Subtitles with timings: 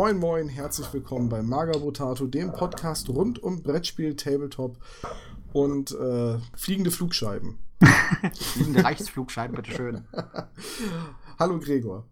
[0.00, 4.78] Moin Moin, herzlich willkommen bei Magabotato, dem Podcast rund um Brettspiel, Tabletop
[5.52, 7.58] und äh, fliegende Flugscheiben.
[8.34, 10.02] fliegende Reichsflugscheiben, bitteschön.
[11.38, 12.06] Hallo Gregor.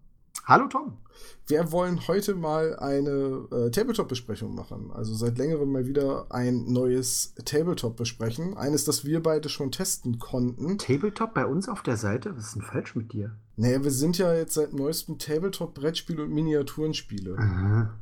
[0.44, 0.98] Hallo Tom.
[1.46, 4.90] Wir wollen heute mal eine äh, Tabletop-Besprechung machen.
[4.92, 8.54] Also seit längerem mal wieder ein neues Tabletop besprechen.
[8.54, 10.76] Eines, das wir beide schon testen konnten.
[10.76, 12.36] Tabletop bei uns auf der Seite?
[12.36, 13.38] Was ist denn falsch mit dir?
[13.58, 17.36] Naja, wir sind ja jetzt seit neuestem Tabletop-Brettspiel und Miniaturenspiele.
[17.36, 17.98] Aha.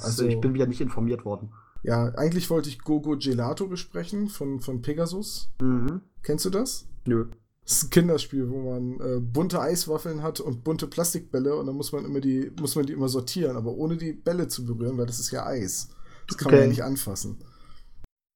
[0.00, 1.52] Also, ich bin wieder nicht informiert worden.
[1.82, 5.52] Ja, eigentlich wollte ich Gogo Gelato besprechen von, von Pegasus.
[5.60, 6.00] Mhm.
[6.22, 6.88] Kennst du das?
[7.04, 7.26] Nö.
[7.62, 11.76] Das ist ein Kinderspiel, wo man äh, bunte Eiswaffeln hat und bunte Plastikbälle und dann
[11.76, 14.96] muss man immer die, muss man die immer sortieren, aber ohne die Bälle zu berühren,
[14.96, 15.90] weil das ist ja Eis.
[16.26, 16.56] Das kann okay.
[16.56, 17.36] man ja nicht anfassen.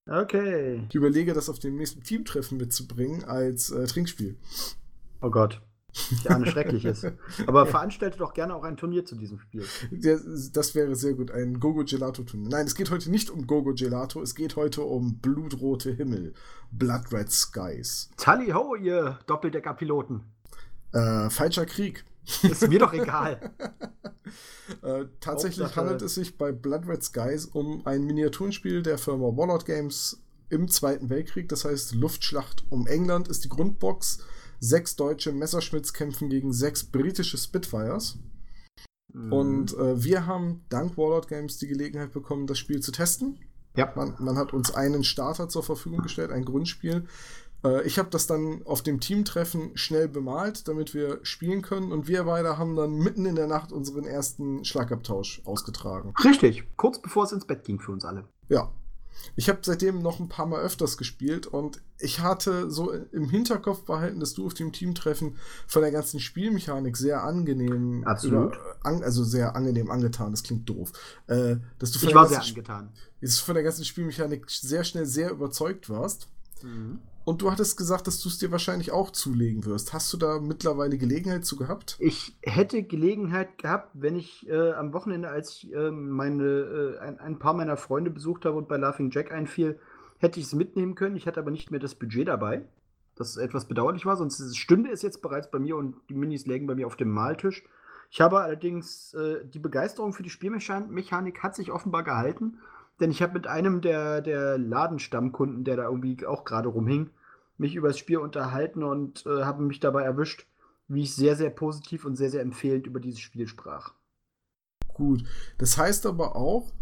[0.06, 0.84] Okay.
[0.90, 4.36] Ich überlege, das auf dem nächsten Teamtreffen mitzubringen als äh, Trinkspiel.
[5.22, 5.62] Oh Gott.
[6.24, 7.04] Ja, eine Schreckliches.
[7.46, 9.64] Aber veranstalte doch gerne auch ein Turnier zu diesem Spiel.
[10.52, 12.48] Das wäre sehr gut, ein Gogo Gelato Turnier.
[12.48, 16.34] Nein, es geht heute nicht um Gogo Gelato, es geht heute um blutrote Himmel.
[16.70, 18.10] Blood Red Skies.
[18.16, 20.22] Tally ho, ihr Doppeldecker-Piloten.
[20.92, 22.04] Äh, falscher Krieg.
[22.42, 23.52] Ist mir doch egal.
[24.82, 25.80] äh, tatsächlich Hauptsache.
[25.80, 30.68] handelt es sich bei Blood Red Skies um ein Miniaturenspiel der Firma Warlord Games im
[30.68, 31.48] Zweiten Weltkrieg.
[31.48, 34.18] Das heißt, Luftschlacht um England ist die Grundbox
[34.60, 38.18] sechs deutsche Messerschmitts kämpfen gegen sechs britische Spitfires.
[39.12, 39.32] Mhm.
[39.32, 43.40] Und äh, wir haben dank Warlord Games die Gelegenheit bekommen, das Spiel zu testen.
[43.76, 43.92] Ja.
[43.96, 47.06] Man, man hat uns einen Starter zur Verfügung gestellt, ein Grundspiel.
[47.64, 51.92] Äh, ich habe das dann auf dem Teamtreffen schnell bemalt, damit wir spielen können.
[51.92, 56.12] Und wir beide haben dann mitten in der Nacht unseren ersten Schlagabtausch ausgetragen.
[56.24, 58.24] Richtig, kurz bevor es ins Bett ging für uns alle.
[58.48, 58.72] Ja,
[59.36, 63.84] ich habe seitdem noch ein paar Mal öfters gespielt und ich hatte so im Hinterkopf
[63.84, 68.54] behalten, dass du auf dem Teamtreffen von der ganzen Spielmechanik sehr angenehm, Absolut.
[68.54, 70.92] Über, an, also sehr angenehm angetan, das klingt doof.
[71.26, 72.90] Äh, dass du von ich war sehr angetan.
[73.20, 76.28] Dass du von der ganzen Spielmechanik sehr schnell sehr überzeugt warst.
[76.62, 77.00] Mhm.
[77.30, 79.92] Und du hattest gesagt, dass du es dir wahrscheinlich auch zulegen wirst.
[79.92, 81.96] Hast du da mittlerweile Gelegenheit zu gehabt?
[82.00, 87.20] Ich hätte Gelegenheit gehabt, wenn ich äh, am Wochenende, als ich äh, meine, äh, ein,
[87.20, 89.78] ein, paar meiner Freunde besucht habe und bei Laughing Jack einfiel,
[90.18, 91.14] hätte ich es mitnehmen können.
[91.14, 92.64] Ich hatte aber nicht mehr das Budget dabei.
[93.14, 96.66] Das etwas bedauerlich war, sonst stünde es jetzt bereits bei mir und die Minis lägen
[96.66, 97.62] bei mir auf dem Maltisch.
[98.10, 102.58] Ich habe allerdings äh, die Begeisterung für die Spielmechanik hat sich offenbar gehalten,
[102.98, 107.10] denn ich habe mit einem der, der Ladenstammkunden, der da irgendwie auch gerade rumhing,
[107.60, 110.46] mich über das Spiel unterhalten und äh, habe mich dabei erwischt,
[110.88, 113.92] wie ich sehr, sehr positiv und sehr, sehr empfehlend über dieses Spiel sprach.
[114.94, 115.24] Gut.
[115.58, 116.72] Das heißt aber auch,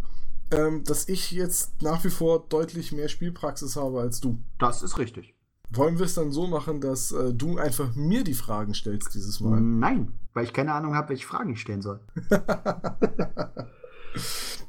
[0.50, 4.38] ähm, dass ich jetzt nach wie vor deutlich mehr Spielpraxis habe als du.
[4.58, 5.34] Das ist richtig.
[5.70, 9.40] Wollen wir es dann so machen, dass äh, du einfach mir die Fragen stellst dieses
[9.40, 9.60] Mal?
[9.60, 12.00] Nein, weil ich keine Ahnung habe, welche Fragen ich stellen soll.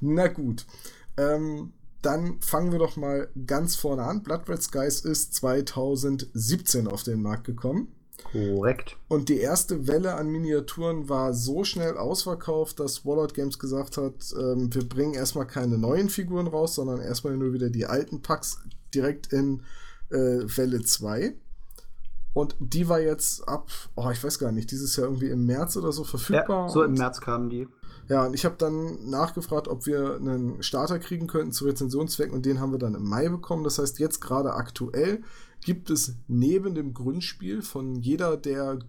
[0.02, 0.66] Na gut.
[1.16, 4.24] Ähm, dann fangen wir doch mal ganz vorne an.
[4.24, 7.94] Blood Red Skies ist 2017 auf den Markt gekommen.
[8.24, 8.98] Korrekt.
[9.08, 14.34] Und die erste Welle an Miniaturen war so schnell ausverkauft, dass Warlord Games gesagt hat,
[14.38, 18.60] ähm, wir bringen erstmal keine neuen Figuren raus, sondern erstmal nur wieder die alten Packs
[18.94, 19.64] direkt in
[20.10, 21.34] äh, Welle 2.
[22.34, 25.78] Und die war jetzt ab, oh, ich weiß gar nicht, dieses Jahr irgendwie im März
[25.78, 26.68] oder so verfügbar.
[26.68, 27.68] Ja, so im März kamen die.
[28.10, 32.46] Ja, und ich habe dann nachgefragt, ob wir einen Starter kriegen könnten zu Rezensionszwecken und
[32.46, 33.64] den haben wir dann im Mai bekommen.
[33.64, 35.22] Das heißt, jetzt gerade aktuell
[35.64, 38.80] gibt es neben dem Grundspiel von jeder der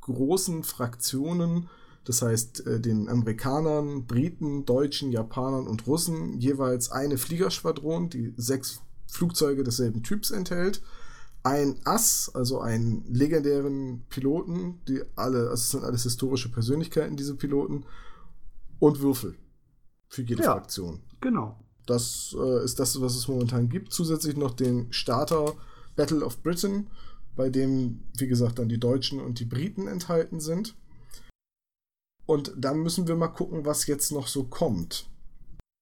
[0.00, 1.68] großen Fraktionen,
[2.04, 8.80] das heißt äh, den Amerikanern, Briten, Deutschen, Japanern und Russen, jeweils eine Fliegerschwadron, die sechs
[9.06, 10.80] Flugzeuge desselben Typs enthält
[11.42, 17.34] ein Ass, also einen legendären Piloten, die alle, also es sind alles historische Persönlichkeiten, diese
[17.34, 17.84] Piloten,
[18.80, 19.36] und Würfel
[20.08, 21.00] für jede ja, Fraktion.
[21.20, 21.56] Genau.
[21.86, 23.92] Das äh, ist das, was es momentan gibt.
[23.92, 25.54] Zusätzlich noch den Starter
[25.96, 26.88] Battle of Britain,
[27.36, 30.76] bei dem, wie gesagt, dann die Deutschen und die Briten enthalten sind.
[32.26, 35.08] Und dann müssen wir mal gucken, was jetzt noch so kommt.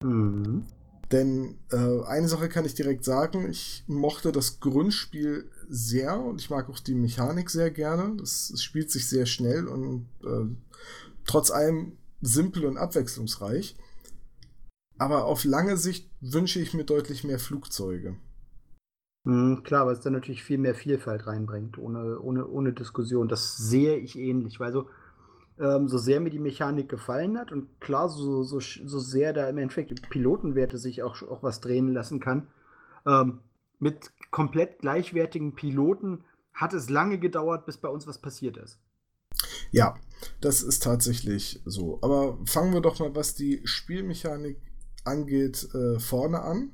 [0.02, 0.64] Mhm.
[1.11, 6.50] Denn äh, eine Sache kann ich direkt sagen, ich mochte das Grundspiel sehr und ich
[6.50, 8.17] mag auch die Mechanik sehr gerne.
[8.17, 10.46] Das spielt sich sehr schnell und äh,
[11.25, 13.76] trotz allem simpel und abwechslungsreich.
[14.99, 18.17] Aber auf lange Sicht wünsche ich mir deutlich mehr Flugzeuge.
[19.25, 23.29] Mhm, klar, weil es dann natürlich viel mehr Vielfalt reinbringt, ohne, ohne, ohne Diskussion.
[23.29, 24.88] Das sehe ich ähnlich, weil so,
[25.59, 29.49] ähm, so sehr mir die Mechanik gefallen hat und klar, so, so, so sehr da
[29.49, 32.49] im Endeffekt Pilotenwerte sich auch, auch was drehen lassen kann,
[33.06, 33.41] ähm,
[33.79, 38.81] mit komplett gleichwertigen Piloten hat es lange gedauert, bis bei uns was passiert ist.
[39.70, 39.99] Ja,
[40.41, 41.99] das ist tatsächlich so.
[42.03, 44.59] Aber fangen wir doch mal, was die Spielmechanik
[45.05, 46.73] angeht, äh, vorne an.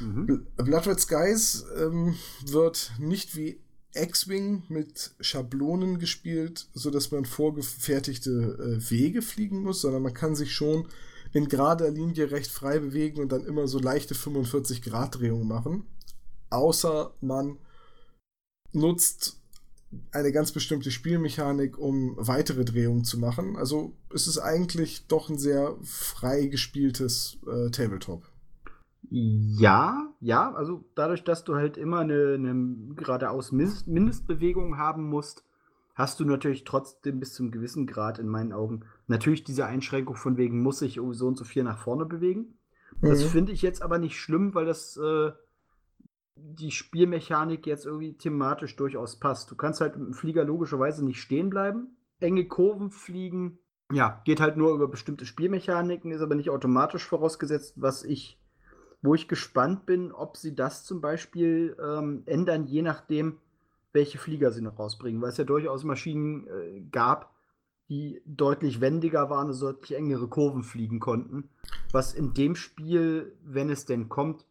[0.00, 0.46] Mhm.
[0.56, 2.14] Blood Red Skies ähm,
[2.46, 3.60] wird nicht wie
[3.94, 10.54] X-Wing mit Schablonen gespielt, sodass man vorgefertigte äh, Wege fliegen muss, sondern man kann sich
[10.54, 10.88] schon
[11.32, 15.84] in gerader Linie recht frei bewegen und dann immer so leichte 45-Grad-Drehungen machen.
[16.50, 17.58] Außer man
[18.72, 19.37] nutzt
[20.12, 23.56] eine ganz bestimmte Spielmechanik, um weitere Drehungen zu machen.
[23.56, 28.24] Also es ist eigentlich doch ein sehr frei gespieltes äh, Tabletop.
[29.10, 35.44] Ja, ja, also dadurch, dass du halt immer eine, eine geradeaus Mindestbewegung haben musst,
[35.94, 40.36] hast du natürlich trotzdem bis zum gewissen Grad in meinen Augen natürlich diese Einschränkung von
[40.36, 42.58] wegen, muss ich so und so viel nach vorne bewegen.
[43.00, 43.08] Mhm.
[43.08, 45.32] Das finde ich jetzt aber nicht schlimm, weil das äh,
[46.40, 49.50] die Spielmechanik jetzt irgendwie thematisch durchaus passt.
[49.50, 51.96] Du kannst halt im Flieger logischerweise nicht stehen bleiben.
[52.20, 53.58] Enge Kurven fliegen,
[53.92, 58.38] ja, geht halt nur über bestimmte Spielmechaniken, ist aber nicht automatisch vorausgesetzt, was ich,
[59.02, 63.38] wo ich gespannt bin, ob sie das zum Beispiel ähm, ändern, je nachdem,
[63.92, 67.34] welche Flieger sie noch rausbringen, weil es ja durchaus Maschinen äh, gab,
[67.88, 71.48] die deutlich wendiger waren und deutlich engere Kurven fliegen konnten,
[71.90, 74.44] was in dem Spiel, wenn es denn kommt,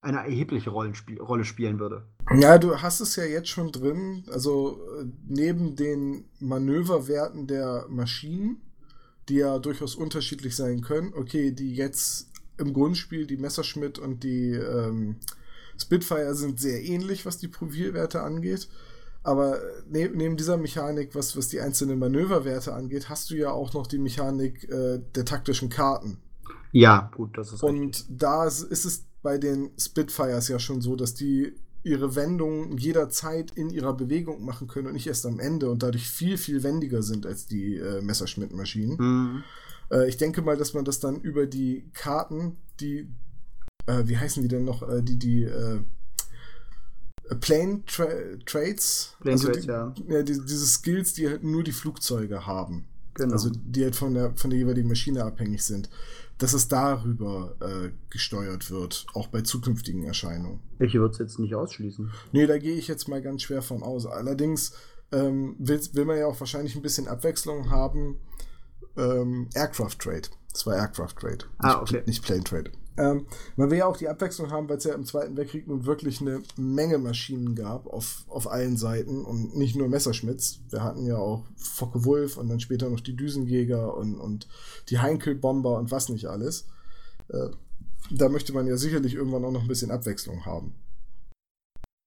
[0.00, 2.06] eine erhebliche Rollenspiel Rolle spielen würde.
[2.38, 4.24] Ja, du hast es ja jetzt schon drin.
[4.30, 8.60] Also äh, neben den Manöverwerten der Maschinen,
[9.28, 14.52] die ja durchaus unterschiedlich sein können, okay, die jetzt im Grundspiel, die Messerschmitt und die
[14.52, 15.16] ähm,
[15.80, 18.68] Spitfire sind sehr ähnlich, was die Profilwerte angeht.
[19.22, 23.72] Aber ne neben dieser Mechanik, was, was die einzelnen Manöverwerte angeht, hast du ja auch
[23.74, 26.18] noch die Mechanik äh, der taktischen Karten.
[26.72, 28.06] Ja, gut, das ist Und richtig.
[28.10, 33.70] da ist es bei den Spitfires ja schon so, dass die ihre Wendungen jederzeit in
[33.70, 37.26] ihrer Bewegung machen können und nicht erst am Ende und dadurch viel, viel wendiger sind
[37.26, 38.96] als die äh, Messerschmitt-Maschinen.
[38.98, 39.44] Mhm.
[39.90, 43.08] Äh, ich denke mal, dass man das dann über die Karten, die,
[43.86, 45.80] äh, wie heißen die denn noch, äh, die, die, äh,
[47.40, 48.06] Plane Tra
[48.46, 49.94] Trades, Plane also Trades, die, ja.
[50.08, 52.86] ja die, diese Skills, die halt nur die Flugzeuge haben.
[53.14, 53.32] Genau.
[53.32, 55.90] Also die halt von der, von der jeweiligen Maschine abhängig sind
[56.38, 60.60] dass es darüber äh, gesteuert wird, auch bei zukünftigen Erscheinungen.
[60.78, 62.10] Ich würde es jetzt nicht ausschließen.
[62.32, 64.06] Nee, da gehe ich jetzt mal ganz schwer von aus.
[64.06, 64.72] Allerdings
[65.10, 68.16] ähm, will, will man ja auch wahrscheinlich ein bisschen Abwechslung haben.
[68.96, 70.28] Ähm, Aircraft Trade.
[70.52, 71.44] Das war Aircraft Trade.
[71.58, 71.96] Ah, okay.
[71.96, 72.70] Nicht, nicht Plane Trade.
[72.98, 75.86] Ähm, man will ja auch die Abwechslung haben, weil es ja im Zweiten Weltkrieg nun
[75.86, 80.60] wirklich eine Menge Maschinen gab auf, auf allen Seiten und nicht nur Messerschmitts.
[80.68, 84.48] Wir hatten ja auch Focke Wulf und dann später noch die Düsenjäger und, und
[84.88, 86.66] die Heinkel-Bomber und was nicht alles.
[87.28, 87.50] Äh,
[88.10, 90.74] da möchte man ja sicherlich irgendwann auch noch ein bisschen Abwechslung haben.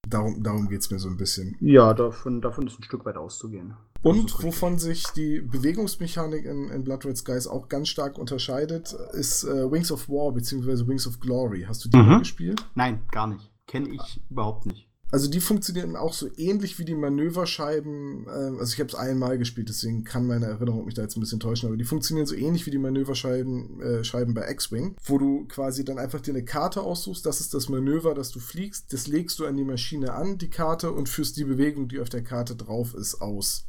[0.08, 1.56] Darum, darum geht es mir so ein bisschen.
[1.60, 3.74] Ja, davon, davon ist ein Stück weit auszugehen.
[4.02, 9.44] Und wovon sich die Bewegungsmechanik in, in Blood Red Skies auch ganz stark unterscheidet, ist
[9.44, 10.88] äh, Wings of War bzw.
[10.88, 11.64] Wings of Glory.
[11.68, 12.18] Hast du die mhm.
[12.18, 12.66] gespielt?
[12.74, 13.52] Nein, gar nicht.
[13.68, 14.91] Kenne ich überhaupt nicht.
[15.12, 18.26] Also die funktionieren auch so ähnlich wie die Manöverscheiben.
[18.26, 21.20] Äh, also ich habe es einmal gespielt, deswegen kann meine Erinnerung mich da jetzt ein
[21.20, 25.18] bisschen täuschen, aber die funktionieren so ähnlich wie die Manöverscheiben äh, Scheiben bei X-Wing, wo
[25.18, 28.90] du quasi dann einfach dir eine Karte aussuchst, das ist das Manöver, das du fliegst,
[28.94, 32.08] das legst du an die Maschine an, die Karte, und führst die Bewegung, die auf
[32.08, 33.66] der Karte drauf ist, aus.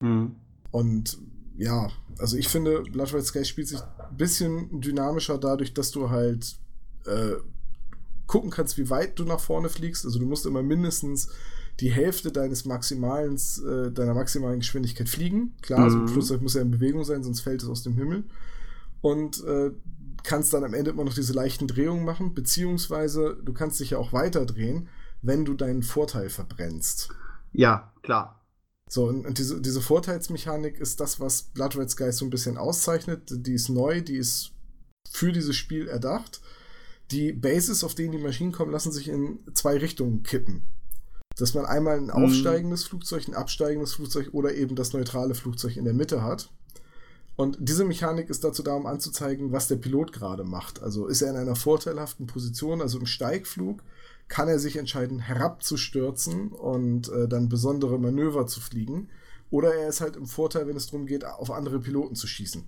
[0.00, 0.34] Mhm.
[0.72, 1.16] Und
[1.56, 6.10] ja, also ich finde, Blood Red Sky spielt sich ein bisschen dynamischer dadurch, dass du
[6.10, 6.58] halt
[7.06, 7.36] äh,
[8.26, 10.04] gucken kannst, wie weit du nach vorne fliegst.
[10.04, 11.28] Also du musst immer mindestens
[11.80, 15.54] die Hälfte deines maximalen, äh, deiner maximalen Geschwindigkeit fliegen.
[15.62, 16.02] Klar, also mhm.
[16.02, 18.24] also ein Flugzeug muss ja in Bewegung sein, sonst fällt es aus dem Himmel.
[19.02, 19.70] Und äh,
[20.22, 23.98] kannst dann am Ende immer noch diese leichten Drehungen machen, beziehungsweise du kannst dich ja
[23.98, 24.88] auch weiter drehen,
[25.22, 27.10] wenn du deinen Vorteil verbrennst.
[27.52, 28.42] Ja, klar.
[28.88, 32.56] So, und, und diese, diese Vorteilsmechanik ist das, was Blood Red Sky so ein bisschen
[32.56, 33.22] auszeichnet.
[33.30, 34.52] Die ist neu, die ist
[35.10, 36.40] für dieses Spiel erdacht
[37.10, 40.62] die Bases, auf denen die Maschinen kommen, lassen sich in zwei Richtungen kippen.
[41.36, 42.10] Dass man einmal ein mhm.
[42.10, 42.88] aufsteigendes mhm.
[42.88, 46.50] Flugzeug, ein absteigendes Flugzeug oder eben das neutrale Flugzeug in der Mitte hat.
[47.36, 50.82] Und diese Mechanik ist dazu da, um anzuzeigen, was der Pilot gerade macht.
[50.82, 53.82] Also ist er in einer vorteilhaften Position, also im Steigflug,
[54.28, 59.08] kann er sich entscheiden, herabzustürzen und äh, dann besondere Manöver zu fliegen.
[59.50, 62.64] Oder er ist halt im Vorteil, wenn es darum geht, auf andere Piloten zu schießen.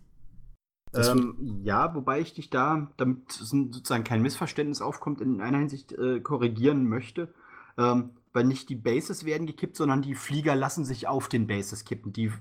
[0.95, 6.21] Ähm, ja, wobei ich dich da, damit sozusagen kein Missverständnis aufkommt, in einer Hinsicht äh,
[6.21, 7.33] korrigieren möchte.
[7.76, 11.85] Ähm, weil nicht die Bases werden gekippt, sondern die Flieger lassen sich auf den Bases
[11.85, 12.12] kippen.
[12.12, 12.33] Die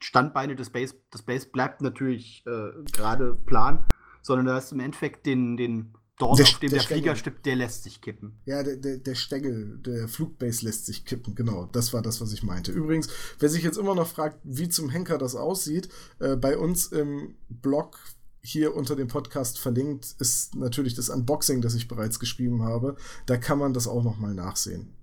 [0.00, 3.86] Standbeine des Base, das Base bleibt natürlich äh, gerade plan,
[4.22, 7.44] sondern du hast im Endeffekt den, den Dort, der, auf dem der, der Flieger stippt,
[7.44, 8.38] der lässt sich kippen.
[8.44, 11.66] Ja, der, der, der Stängel, der Flugbase lässt sich kippen, genau.
[11.72, 12.70] Das war das, was ich meinte.
[12.70, 13.08] Übrigens,
[13.40, 15.88] wer sich jetzt immer noch fragt, wie zum Henker das aussieht,
[16.20, 17.98] äh, bei uns im Blog
[18.42, 22.96] hier unter dem Podcast verlinkt ist natürlich das Unboxing, das ich bereits geschrieben habe.
[23.26, 24.94] Da kann man das auch nochmal nachsehen.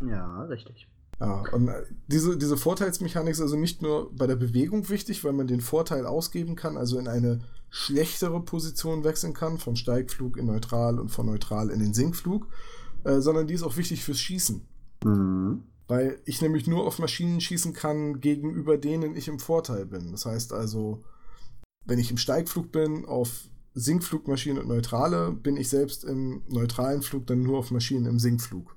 [0.00, 0.86] Ja, richtig.
[1.20, 5.32] Ja, und äh, diese, diese Vorteilsmechanik ist also nicht nur bei der Bewegung wichtig, weil
[5.32, 10.46] man den Vorteil ausgeben kann, also in eine schlechtere Position wechseln kann, von Steigflug in
[10.46, 12.46] Neutral und von Neutral in den Sinkflug,
[13.04, 14.66] äh, sondern die ist auch wichtig fürs Schießen.
[15.04, 15.62] Mhm.
[15.86, 20.12] Weil ich nämlich nur auf Maschinen schießen kann, gegenüber denen ich im Vorteil bin.
[20.12, 21.02] Das heißt also,
[21.86, 27.26] wenn ich im Steigflug bin, auf Sinkflugmaschinen und Neutrale, bin ich selbst im neutralen Flug
[27.26, 28.76] dann nur auf Maschinen im Sinkflug.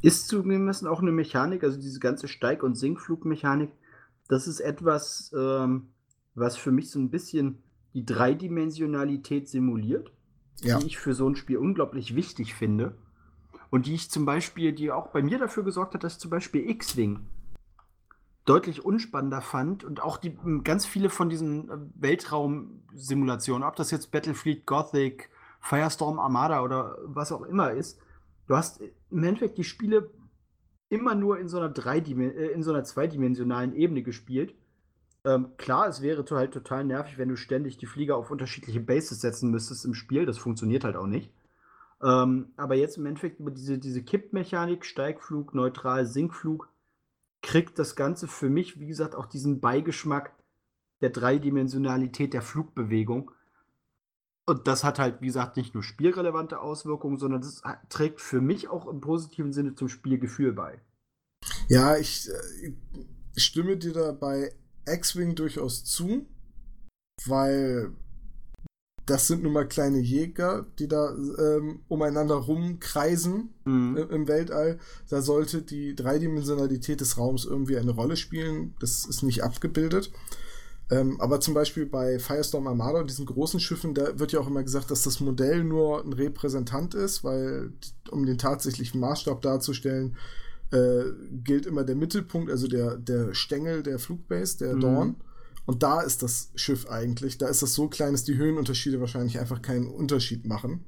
[0.00, 3.70] Ist zugegeben auch eine Mechanik, also diese ganze Steig- und Sinkflugmechanik,
[4.28, 5.88] das ist etwas, ähm,
[6.34, 7.62] was für mich so ein bisschen
[7.94, 10.12] die Dreidimensionalität simuliert,
[10.60, 10.78] ja.
[10.78, 12.96] die ich für so ein Spiel unglaublich wichtig finde.
[13.70, 16.68] Und die ich zum Beispiel, die auch bei mir dafür gesorgt hat, dass zum Beispiel
[16.68, 17.20] X-Wing
[18.44, 24.10] deutlich unspannender fand und auch die ganz viele von diesen äh, Weltraumsimulationen, ob das jetzt
[24.10, 28.00] Battlefleet Gothic, Firestorm Armada oder was auch immer ist,
[28.48, 30.10] du hast im Endeffekt die Spiele
[30.88, 34.54] immer nur in so einer, Dreidim äh, in so einer zweidimensionalen Ebene gespielt.
[35.24, 39.20] Ähm, klar, es wäre halt total nervig, wenn du ständig die Flieger auf unterschiedliche Bases
[39.20, 40.26] setzen müsstest im Spiel.
[40.26, 41.32] Das funktioniert halt auch nicht.
[42.02, 46.68] Ähm, aber jetzt im Endeffekt über diese, diese Kippmechanik, Steigflug, Neutral, Sinkflug,
[47.42, 50.32] kriegt das Ganze für mich, wie gesagt, auch diesen Beigeschmack
[51.00, 53.30] der Dreidimensionalität der Flugbewegung.
[54.44, 58.68] Und das hat halt, wie gesagt, nicht nur spielrelevante Auswirkungen, sondern das trägt für mich
[58.68, 60.80] auch im positiven Sinne zum Spielgefühl bei.
[61.68, 62.72] Ja, ich, äh,
[63.34, 64.52] ich stimme dir da bei
[64.86, 66.26] X-Wing durchaus zu,
[67.26, 67.92] weil
[69.06, 73.96] das sind nun mal kleine Jäger, die da ähm, umeinander rumkreisen mhm.
[73.96, 74.78] im, im Weltall.
[75.08, 78.74] Da sollte die Dreidimensionalität des Raums irgendwie eine Rolle spielen.
[78.80, 80.12] Das ist nicht abgebildet.
[80.90, 84.62] Ähm, aber zum Beispiel bei Firestorm Armada, diesen großen Schiffen, da wird ja auch immer
[84.62, 87.72] gesagt, dass das Modell nur ein Repräsentant ist, weil
[88.10, 90.16] um den tatsächlichen Maßstab darzustellen,
[90.72, 91.04] äh,
[91.44, 94.80] gilt immer der Mittelpunkt, also der, der Stängel der Flugbase, der mhm.
[94.80, 95.16] Dorn.
[95.64, 97.38] Und da ist das Schiff eigentlich.
[97.38, 100.84] Da ist das so klein, dass die Höhenunterschiede wahrscheinlich einfach keinen Unterschied machen.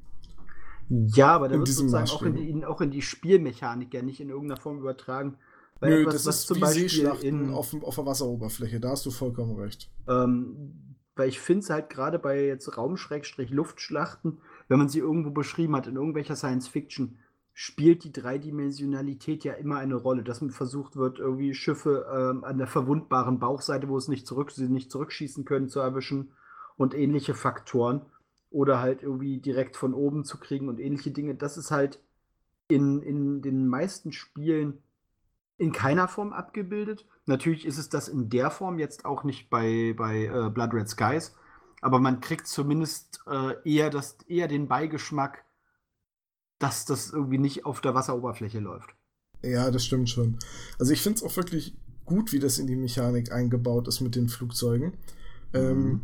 [0.89, 4.31] Ja, aber da wird sozusagen auch in, die, auch in die Spielmechanik ja nicht in
[4.31, 5.37] irgendeiner Form übertragen.
[5.81, 9.07] Weil Nö, etwas, das ist zum Beispiel Seeschlachten in, auf, auf der Wasseroberfläche, da hast
[9.07, 9.91] du vollkommen recht.
[10.09, 14.39] Ähm, weil ich finde es halt gerade bei jetzt Raum-Luftschlachten,
[14.69, 17.19] wenn man sie irgendwo beschrieben hat, in irgendwelcher Science-Fiction,
[17.57, 22.59] spielt die Dreidimensionalität ja immer eine Rolle, dass man versucht wird, irgendwie Schiffe ähm, an
[22.59, 26.33] der verwundbaren Bauchseite, wo es nicht zurück, sie nicht zurückschießen können, zu erwischen
[26.77, 28.03] und ähnliche Faktoren.
[28.51, 31.35] Oder halt irgendwie direkt von oben zu kriegen und ähnliche Dinge.
[31.35, 32.01] Das ist halt
[32.69, 34.83] in, in den meisten Spielen
[35.57, 37.07] in keiner Form abgebildet.
[37.27, 40.89] Natürlich ist es das in der Form jetzt auch nicht bei, bei äh, Blood Red
[40.89, 41.37] Skies,
[41.81, 45.44] aber man kriegt zumindest äh, eher, das, eher den Beigeschmack,
[46.59, 48.95] dass das irgendwie nicht auf der Wasseroberfläche läuft.
[49.43, 50.39] Ja, das stimmt schon.
[50.79, 54.15] Also ich finde es auch wirklich gut, wie das in die Mechanik eingebaut ist mit
[54.15, 54.95] den Flugzeugen.
[55.53, 55.91] Ähm, mhm.
[55.91, 56.01] Ähm,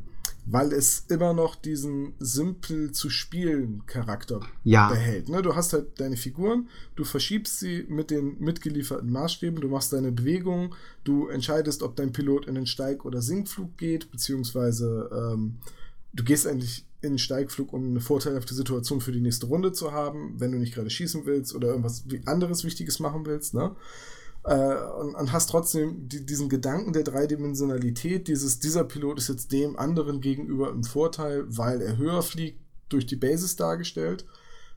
[0.47, 4.89] weil es immer noch diesen simpel zu spielen Charakter ja.
[4.89, 5.29] behält.
[5.29, 5.43] Ne?
[5.43, 10.13] Du hast halt deine Figuren, du verschiebst sie mit den mitgelieferten Maßstäben, du machst deine
[10.13, 15.59] Bewegungen, du entscheidest, ob dein Pilot in den Steig- oder Sinkflug geht, beziehungsweise ähm,
[16.13, 20.35] du gehst eigentlich in Steigflug, um eine vorteilhafte Situation für die nächste Runde zu haben,
[20.39, 23.55] wenn du nicht gerade schießen willst oder irgendwas anderes Wichtiges machen willst.
[23.55, 23.75] Ne?
[24.45, 29.53] Äh, und, und, hast trotzdem die, diesen Gedanken der Dreidimensionalität, dieses, dieser Pilot ist jetzt
[29.53, 34.27] dem anderen gegenüber im Vorteil, weil er höher fliegt, durch die Basis dargestellt.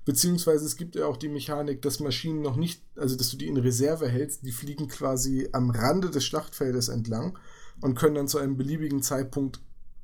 [0.06, 3.48] Beziehungsweise es gibt ja auch die Mechanik, dass Maschinen noch nicht, also dass du die
[3.48, 7.40] in Reserve hältst, die fliegen quasi am Rande des Schlachtfeldes entlang
[7.82, 9.62] und können dann zu einem beliebigen Zeitpunkt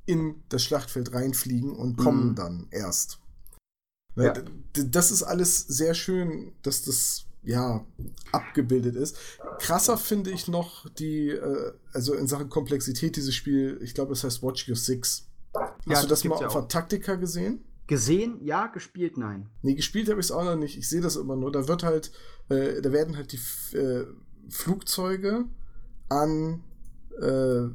[0.10, 2.36] in das Schlachtfeld reinfliegen und kommen mhm.
[2.36, 3.20] dann erst.
[4.16, 4.34] Ne, ja.
[4.86, 7.86] Das ist alles sehr schön, dass das ja,
[8.32, 9.18] abgebildet ist.
[9.60, 14.24] Krasser finde ich noch die, äh, also in Sachen Komplexität dieses Spiel, ich glaube, es
[14.24, 15.28] heißt Watch Your Six.
[15.54, 17.63] Hast ja, du das, das mal auf der Taktika gesehen?
[17.88, 19.50] Gesehen, ja, gespielt, nein.
[19.62, 20.78] Nee, gespielt habe ich es auch noch nicht.
[20.78, 21.51] Ich sehe das immer nur.
[21.51, 22.12] Da wird halt,
[22.50, 24.06] äh, da werden halt die äh,
[24.50, 25.46] Flugzeuge
[26.10, 26.63] an
[27.20, 27.70] äh,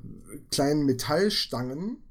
[0.51, 2.04] kleinen Metallstangen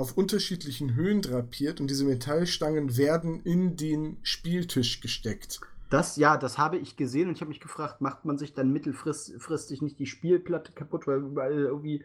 [0.00, 5.60] auf unterschiedlichen Höhen drapiert und diese Metallstangen werden in den Spieltisch gesteckt.
[5.90, 8.72] Das, ja, das habe ich gesehen und ich habe mich gefragt, macht man sich dann
[8.72, 12.04] mittelfristig nicht die Spielplatte kaputt, weil überall irgendwie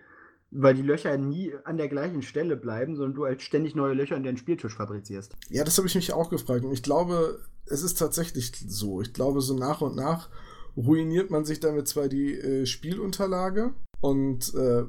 [0.52, 4.16] weil die Löcher nie an der gleichen Stelle bleiben, sondern du halt ständig neue Löcher
[4.16, 5.34] in deinen Spieltisch fabrizierst.
[5.50, 6.64] Ja, das habe ich mich auch gefragt.
[6.64, 9.02] Und ich glaube, es ist tatsächlich so.
[9.02, 10.30] Ich glaube, so nach und nach
[10.78, 14.84] ruiniert man sich damit zwar die äh, Spielunterlage und äh,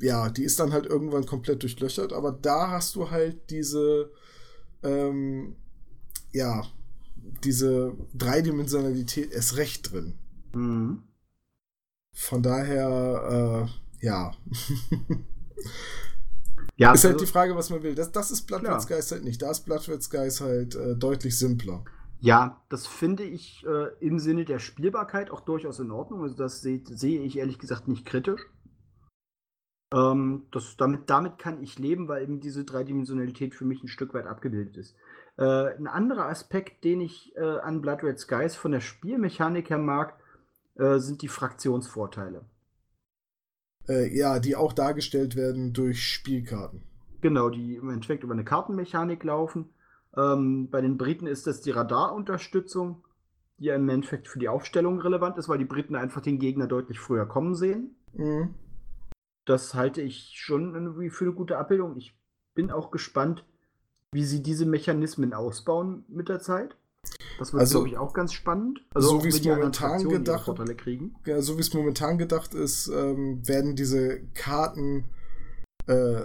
[0.00, 4.10] ja, die ist dann halt irgendwann komplett durchlöchert, aber da hast du halt diese,
[4.82, 5.56] ähm,
[6.32, 6.64] ja,
[7.42, 10.14] diese Dreidimensionalität erst recht drin.
[10.54, 11.02] Mhm.
[12.12, 13.68] Von daher,
[14.00, 14.32] äh, ja.
[16.76, 16.92] ja.
[16.92, 17.94] Ist halt also, die Frage, was man will.
[17.94, 19.42] Das, das ist Bloodwitz Geist halt nicht.
[19.42, 21.84] Da ist Bloodwitz Geist halt äh, deutlich simpler.
[22.20, 26.22] Ja, das finde ich äh, im Sinne der Spielbarkeit auch durchaus in Ordnung.
[26.22, 28.46] Also das sehe seh ich ehrlich gesagt nicht kritisch.
[29.94, 34.12] Ähm, das, damit, damit kann ich leben, weil eben diese Dreidimensionalität für mich ein Stück
[34.12, 34.96] weit abgebildet ist.
[35.36, 39.78] Äh, ein anderer Aspekt, den ich äh, an Blood Red Skies von der Spielmechanik her
[39.78, 40.18] mag,
[40.76, 42.44] äh, sind die Fraktionsvorteile.
[43.88, 46.82] Äh, ja, die auch dargestellt werden durch Spielkarten.
[47.20, 49.70] Genau, die im Endeffekt über eine Kartenmechanik laufen.
[50.16, 53.04] Ähm, bei den Briten ist das die Radarunterstützung,
[53.58, 56.98] die im Endeffekt für die Aufstellung relevant ist, weil die Briten einfach den Gegner deutlich
[56.98, 57.94] früher kommen sehen.
[58.14, 58.54] Mhm.
[59.44, 61.96] Das halte ich schon irgendwie für eine gute Abbildung.
[61.96, 62.16] Ich
[62.54, 63.44] bin auch gespannt,
[64.12, 66.76] wie sie diese Mechanismen ausbauen mit der Zeit.
[67.38, 68.84] Das wird, also, glaube ich, auch ganz spannend.
[68.94, 70.48] Also so wie es momentan gedacht
[71.26, 75.04] ja, so wie es momentan gedacht ist, ähm, werden diese Karten
[75.86, 76.22] äh,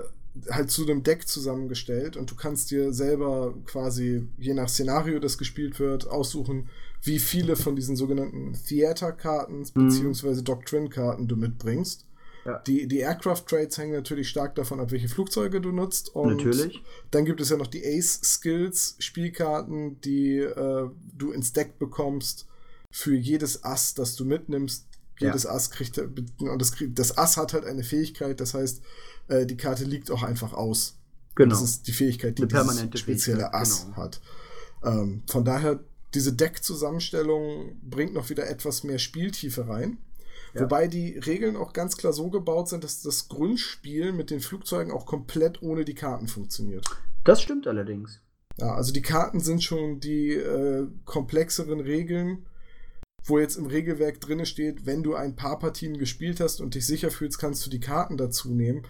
[0.52, 5.38] halt zu einem Deck zusammengestellt und du kannst dir selber quasi, je nach Szenario, das
[5.38, 6.70] gespielt wird, aussuchen,
[7.02, 9.88] wie viele von diesen sogenannten Theater-Karten mhm.
[9.88, 10.42] bzw.
[10.44, 12.06] Doctrine-Karten du mitbringst.
[12.46, 12.60] Ja.
[12.60, 16.15] Die, die Aircraft-Trades hängen natürlich stark davon ab, welche Flugzeuge du nutzt.
[16.15, 16.81] Und natürlich.
[17.12, 22.48] Dann gibt es ja noch die Ace-Skills, Spielkarten, die äh, du ins Deck bekommst
[22.91, 24.86] für jedes Ass, das du mitnimmst.
[25.19, 25.51] Jedes ja.
[25.51, 28.81] Ass kriegt, und das, das Ass hat halt eine Fähigkeit, das heißt,
[29.27, 30.96] äh, die Karte liegt auch einfach aus.
[31.36, 31.51] Genau.
[31.51, 33.98] das ist die Fähigkeit, die dieses spezielle Ass genau.
[33.98, 34.21] hat.
[34.84, 35.80] Ähm, von daher,
[36.13, 39.97] diese Deckzusammenstellung bringt noch wieder etwas mehr Spieltiefe rein.
[40.54, 40.62] Ja.
[40.62, 44.92] Wobei die Regeln auch ganz klar so gebaut sind, dass das Grundspiel mit den Flugzeugen
[44.92, 46.86] auch komplett ohne die Karten funktioniert.
[47.24, 48.22] Das stimmt allerdings.
[48.58, 52.46] Ja, also die Karten sind schon die äh, komplexeren Regeln,
[53.24, 56.86] wo jetzt im Regelwerk drin steht, wenn du ein paar Partien gespielt hast und dich
[56.86, 58.84] sicher fühlst, kannst du die Karten dazu nehmen.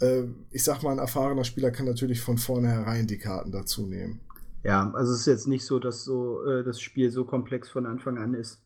[0.00, 4.20] Äh, ich sag mal, ein erfahrener Spieler kann natürlich von vornherein die Karten dazu nehmen.
[4.64, 7.86] Ja, also es ist jetzt nicht so, dass so äh, das Spiel so komplex von
[7.86, 8.62] Anfang an ist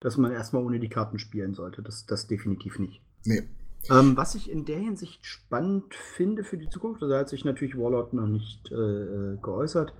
[0.00, 1.82] dass man erstmal ohne die Karten spielen sollte.
[1.82, 3.02] Das, das definitiv nicht.
[3.24, 3.42] Nee.
[3.90, 7.44] Ähm, was ich in der Hinsicht spannend finde für die Zukunft, also da hat sich
[7.44, 9.94] natürlich Warlord noch nicht äh, äh, geäußert.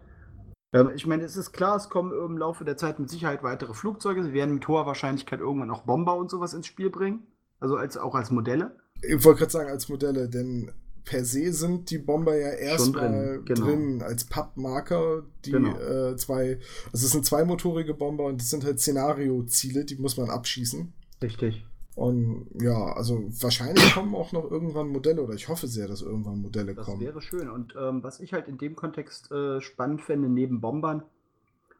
[0.72, 3.74] Ähm, ich meine, es ist klar, es kommen im Laufe der Zeit mit Sicherheit weitere
[3.74, 4.22] Flugzeuge.
[4.22, 7.26] Sie werden mit hoher Wahrscheinlichkeit irgendwann auch Bomber und sowas ins Spiel bringen.
[7.60, 8.76] Also als, auch als Modelle.
[9.02, 10.70] Ich wollte gerade sagen, als Modelle, denn
[11.08, 13.64] per se sind die Bomber ja erstmal drin, genau.
[13.64, 15.22] drin, als Pappmarker.
[15.46, 15.78] Die genau.
[15.78, 16.58] äh, zwei,
[16.92, 20.92] also es sind zweimotorige Bomber und das sind halt Szenario-Ziele, die muss man abschießen.
[21.22, 21.64] Richtig.
[21.94, 26.42] Und ja, also wahrscheinlich kommen auch noch irgendwann Modelle oder ich hoffe sehr, dass irgendwann
[26.42, 27.00] Modelle das kommen.
[27.00, 27.48] Das wäre schön.
[27.48, 31.02] Und ähm, was ich halt in dem Kontext äh, spannend fände, neben Bombern,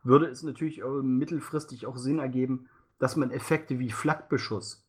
[0.04, 4.87] würde es natürlich äh, mittelfristig auch Sinn ergeben, dass man Effekte wie Flakbeschuss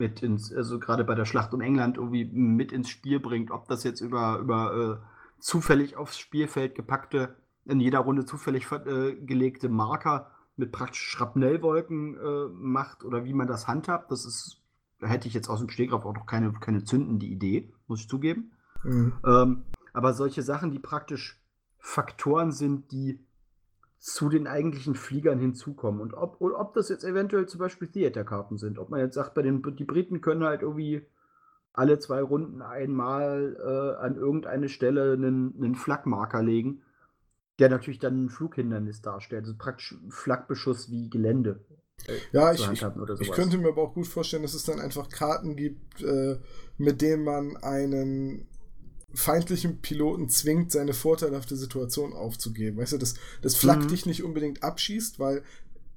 [0.00, 3.68] mit ins, also gerade bei der Schlacht um England irgendwie mit ins Spiel bringt, ob
[3.68, 5.06] das jetzt über, über äh,
[5.38, 12.48] zufällig aufs Spielfeld gepackte, in jeder Runde zufällig äh, gelegte Marker mit praktisch Schrapnellwolken äh,
[12.52, 14.60] macht oder wie man das handhabt, das ist,
[14.98, 18.08] da hätte ich jetzt aus dem Stegreif auch noch keine, keine zündende Idee, muss ich
[18.08, 18.52] zugeben.
[18.82, 19.12] Mhm.
[19.24, 21.40] Ähm, aber solche Sachen, die praktisch
[21.78, 23.20] Faktoren sind, die
[24.00, 26.00] zu den eigentlichen Fliegern hinzukommen.
[26.00, 28.78] Und ob, ob das jetzt eventuell zum Beispiel Theaterkarten sind.
[28.78, 31.02] Ob man jetzt sagt, bei den die Briten können halt irgendwie
[31.74, 36.80] alle zwei Runden einmal äh, an irgendeine Stelle einen, einen Flakmarker legen,
[37.58, 39.44] der natürlich dann ein Flughindernis darstellt.
[39.44, 41.60] Also praktisch Flagbeschuss wie Gelände.
[42.06, 42.82] Äh, ja, ich, ich,
[43.20, 46.38] ich, könnte mir aber auch gut vorstellen, dass es dann einfach Karten gibt, äh,
[46.78, 48.48] mit denen man einen
[49.14, 52.78] feindlichen Piloten zwingt, seine vorteilhafte Situation aufzugeben.
[52.78, 53.88] Weißt du, das, das Flak mhm.
[53.88, 55.42] dich nicht unbedingt abschießt, weil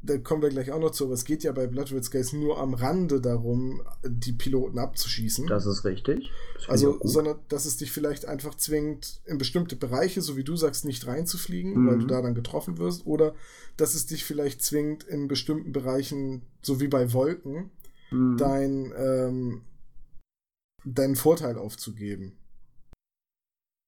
[0.06, 2.34] da kommen wir gleich auch noch zu, aber es geht ja bei Blood Red Skies
[2.34, 5.48] nur am Rande darum, die Piloten abzuschießen.
[5.48, 6.30] Das ist richtig.
[6.56, 10.58] Das also, sondern dass es dich vielleicht einfach zwingt, in bestimmte Bereiche, so wie du
[10.58, 11.88] sagst, nicht reinzufliegen, mhm.
[11.88, 13.34] weil du da dann getroffen wirst, oder
[13.78, 17.72] dass es dich vielleicht zwingt, in bestimmten Bereichen, so wie bei Wolken,
[18.12, 18.38] mhm.
[18.38, 19.62] dein, ähm,
[20.84, 22.34] deinen Vorteil aufzugeben.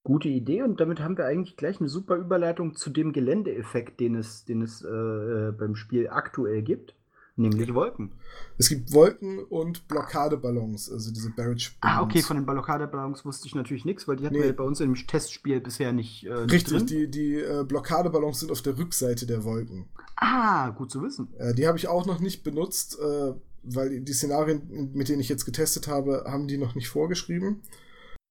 [0.06, 4.14] Gute Idee und damit haben wir eigentlich gleich eine super Überleitung zu dem Geländeeffekt, den
[4.14, 6.94] es, den es äh, beim Spiel aktuell gibt.
[7.34, 8.12] Nämlich Wolken.
[8.56, 11.72] Es gibt Wolken und Blockadeballons, also diese Barrage.
[11.80, 14.44] Ah, okay, von den Blockadeballons wusste ich natürlich nichts, weil die hatten nee.
[14.44, 16.24] wir bei uns im Testspiel bisher nicht.
[16.24, 16.86] Äh, Richtig, drin.
[16.86, 19.86] die, die äh, Blockadeballons sind auf der Rückseite der Wolken.
[20.14, 21.34] Ah, gut zu wissen.
[21.36, 23.32] Äh, die habe ich auch noch nicht benutzt, äh,
[23.64, 27.60] weil die Szenarien, mit denen ich jetzt getestet habe, haben die noch nicht vorgeschrieben.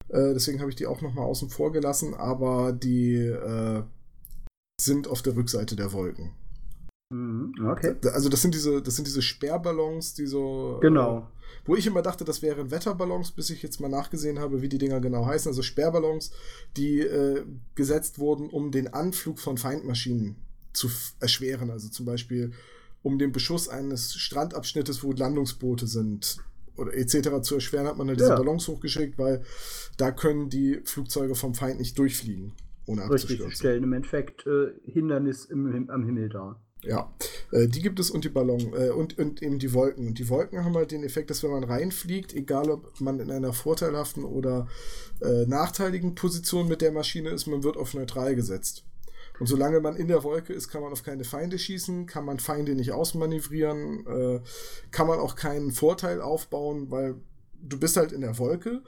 [0.09, 3.83] Äh, deswegen habe ich die auch noch mal außen vor gelassen, aber die äh,
[4.79, 6.33] sind auf der Rückseite der Wolken.
[7.11, 7.95] Mhm, okay.
[8.13, 10.79] Also das sind diese, das sind diese Sperrballons, die so.
[10.81, 11.19] Genau.
[11.19, 11.21] Äh,
[11.65, 14.77] wo ich immer dachte, das wären Wetterballons, bis ich jetzt mal nachgesehen habe, wie die
[14.77, 15.49] Dinger genau heißen.
[15.49, 16.31] Also Sperrballons,
[16.77, 17.43] die äh,
[17.75, 20.35] gesetzt wurden, um den Anflug von Feindmaschinen
[20.73, 20.89] zu
[21.19, 21.69] erschweren.
[21.69, 22.51] Also zum Beispiel
[23.01, 26.37] um den Beschuss eines Strandabschnittes, wo Landungsboote sind
[26.77, 27.41] oder etc.
[27.41, 28.35] zu erschweren, hat man halt diese ja.
[28.35, 29.43] Ballons hochgeschickt, weil
[29.97, 32.53] da können die Flugzeuge vom Feind nicht durchfliegen,
[32.85, 33.45] ohne abzustürzen.
[33.45, 36.61] Richtig, stellen im Endeffekt äh, Hindernis im, am Himmel dar.
[36.85, 37.11] Ja,
[37.51, 40.07] äh, die gibt es und die Ballon äh, und, und eben die Wolken.
[40.07, 43.31] Und die Wolken haben halt den Effekt, dass wenn man reinfliegt, egal ob man in
[43.31, 44.67] einer vorteilhaften oder
[45.21, 48.83] äh, nachteiligen Position mit der Maschine ist, man wird auf neutral gesetzt.
[49.39, 52.39] Und solange man in der Wolke ist, kann man auf keine Feinde schießen, kann man
[52.39, 54.41] Feinde nicht ausmanövrieren, äh,
[54.91, 57.15] kann man auch keinen Vorteil aufbauen, weil
[57.61, 58.81] du bist halt in der Wolke,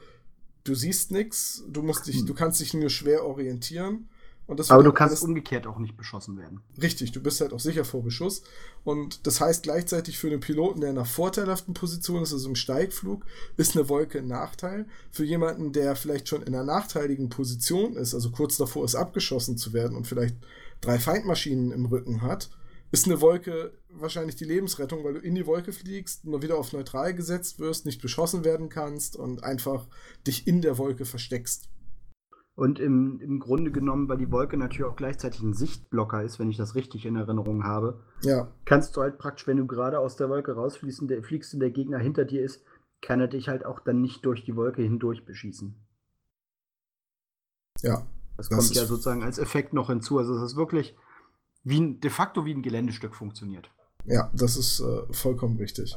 [0.63, 2.25] du siehst nichts, du musst dich, hm.
[2.25, 4.10] du kannst dich nur schwer orientieren
[4.47, 6.62] aber du kannst umgekehrt auch nicht beschossen werden.
[6.81, 8.43] Richtig, du bist halt auch sicher vor Beschuss.
[8.86, 12.55] Und das heißt gleichzeitig für den Piloten, der in einer vorteilhaften Position ist, also im
[12.55, 13.25] Steigflug,
[13.57, 14.86] ist eine Wolke ein Nachteil.
[15.12, 19.57] Für jemanden, der vielleicht schon in einer nachteiligen Position ist, also kurz davor ist, abgeschossen
[19.57, 20.38] zu werden und vielleicht
[20.79, 22.49] drei Feindmaschinen im Rücken hat,
[22.91, 26.71] ist eine Wolke wahrscheinlich die Lebensrettung, weil du in die Wolke fliegst, nur wieder auf
[26.71, 29.88] neutral gesetzt wirst, nicht beschossen werden kannst und einfach
[30.25, 31.67] dich in der Wolke versteckst.
[32.58, 36.50] Und im, im Grunde genommen, weil die Wolke natürlich auch gleichzeitig ein Sichtblocker ist, wenn
[36.50, 38.48] ich das richtig in Erinnerung habe, ja.
[38.65, 41.60] kannst du halt praktisch, wenn du gerade aus der Wolke rausfliegst und der, fliegst und
[41.60, 42.65] der Gegner hinter dir ist,
[43.00, 45.76] kann er dich halt auch dann nicht durch die Wolke hindurch beschießen.
[47.84, 48.08] Ja.
[48.38, 50.17] Das, das kommt ja sozusagen als Effekt noch hinzu.
[50.17, 50.98] Also es ist wirklich
[51.63, 53.70] wie ein, de facto wie ein Geländestück funktioniert.
[54.06, 55.96] Ja, das ist äh, vollkommen richtig.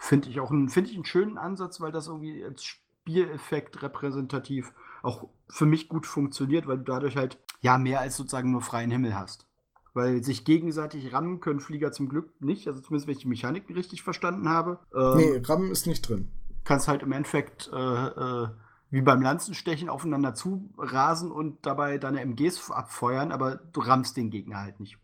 [0.00, 4.72] Finde ich auch einen, find ich einen schönen Ansatz, weil das irgendwie als Spieleffekt repräsentativ
[5.02, 8.90] auch für mich gut funktioniert, weil du dadurch halt ja mehr als sozusagen nur freien
[8.90, 9.46] Himmel hast.
[9.92, 13.64] Weil sich gegenseitig rammen können Flieger zum Glück nicht, also zumindest wenn ich die Mechanik
[13.68, 14.78] richtig verstanden habe.
[14.94, 16.28] Ähm, nee, rammen ist nicht drin.
[16.64, 18.48] Kannst halt im Endeffekt äh, äh,
[18.90, 24.60] wie beim Lanzenstechen aufeinander zurasen und dabei deine MGs abfeuern, aber du rammst den Gegner
[24.60, 24.96] halt nicht.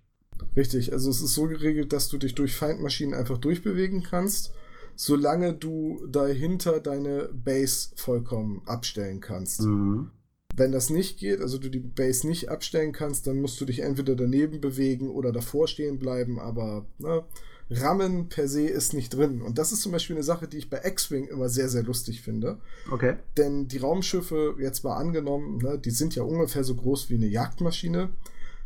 [0.57, 4.55] Richtig, also es ist so geregelt, dass du dich durch Feindmaschinen einfach durchbewegen kannst
[5.01, 9.63] solange du dahinter deine Base vollkommen abstellen kannst.
[9.63, 10.11] Mhm.
[10.59, 13.81] Wenn das nicht geht, also du die Base nicht abstellen kannst, dann musst du dich
[13.81, 17.25] entweder daneben bewegen oder davor stehen bleiben, aber ne,
[17.71, 19.41] Rammen per se ist nicht drin.
[19.43, 22.23] Und das ist zum Beispiel eine Sache, die ich bei X-Wing immer sehr, sehr lustig
[22.23, 22.59] finde.
[22.91, 23.17] Okay.
[23.37, 27.27] Denn die Raumschiffe, jetzt mal angenommen, ne, die sind ja ungefähr so groß wie eine
[27.27, 28.11] Jagdmaschine.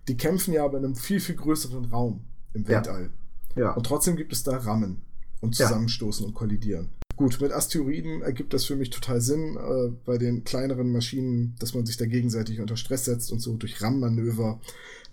[0.08, 2.24] Die kämpfen ja aber in einem viel, viel größeren Raum
[2.54, 3.10] im Weltall.
[3.54, 3.62] Ja.
[3.62, 3.72] ja.
[3.72, 5.02] Und trotzdem gibt es da Rammen
[5.40, 6.28] und zusammenstoßen ja.
[6.28, 6.90] und kollidieren.
[7.16, 11.74] Gut, mit Asteroiden ergibt das für mich total Sinn, äh, bei den kleineren Maschinen, dass
[11.74, 14.60] man sich da gegenseitig unter Stress setzt und so durch RAM-Manöver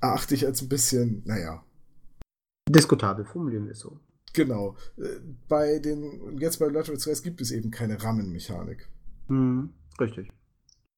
[0.01, 1.63] erachte ich als ein bisschen, naja.
[2.69, 3.99] Diskutabel, formulieren wir so.
[4.33, 4.75] Genau.
[4.97, 8.87] Äh, bei den, jetzt bei Blood Red Skies gibt es eben keine Rammenmechanik.
[9.27, 10.29] Mhm, richtig.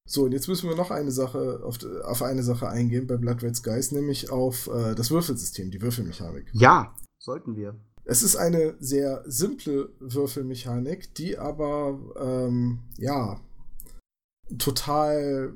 [0.05, 3.43] So, und jetzt müssen wir noch eine Sache, auf, auf eine Sache eingehen bei Blood
[3.43, 6.49] Red Skies, nämlich auf äh, das Würfelsystem, die Würfelmechanik.
[6.53, 7.79] Ja, sollten wir.
[8.03, 13.39] Es ist eine sehr simple Würfelmechanik, die aber, ähm, ja,
[14.57, 15.53] total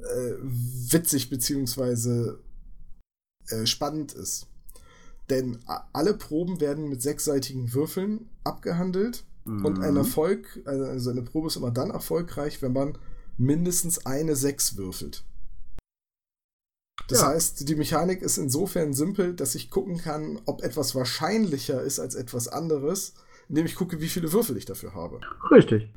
[0.00, 2.40] äh, witzig beziehungsweise
[3.48, 4.46] äh, spannend ist.
[5.28, 5.58] Denn
[5.92, 9.64] alle Proben werden mit sechsseitigen Würfeln abgehandelt mhm.
[9.64, 12.98] und ein Erfolg, also eine Probe ist immer dann erfolgreich, wenn man
[13.38, 15.24] mindestens eine Sechs würfelt.
[17.10, 17.26] Das ja.
[17.26, 22.14] heißt, die Mechanik ist insofern simpel, dass ich gucken kann, ob etwas wahrscheinlicher ist als
[22.14, 23.14] etwas anderes,
[23.48, 25.20] indem ich gucke, wie viele Würfel ich dafür habe.
[25.50, 25.92] Richtig.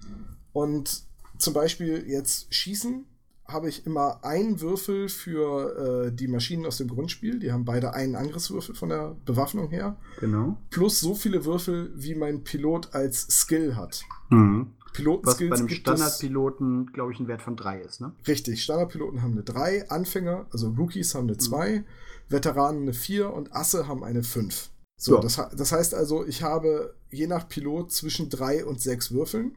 [0.53, 1.03] Und
[1.37, 3.05] zum Beispiel jetzt Schießen
[3.47, 7.39] habe ich immer einen Würfel für äh, die Maschinen aus dem Grundspiel.
[7.39, 9.97] Die haben beide einen Angriffswürfel von der Bewaffnung her.
[10.19, 10.57] Genau.
[10.71, 14.03] Plus so viele Würfel, wie mein Pilot als Skill hat.
[14.29, 14.71] Mhm.
[14.93, 18.13] Pilotenskills Was bei einem Standardpiloten, glaube ich, ein Wert von 3 ist, ne?
[18.27, 21.85] Richtig, Standardpiloten haben eine 3, Anfänger, also Rookies haben eine 2, mhm.
[22.29, 24.69] Veteranen eine 4 und Asse haben eine 5.
[24.97, 25.21] So, ja.
[25.21, 29.55] das, das, heißt also, ich habe je nach Pilot zwischen 3 und 6 Würfeln.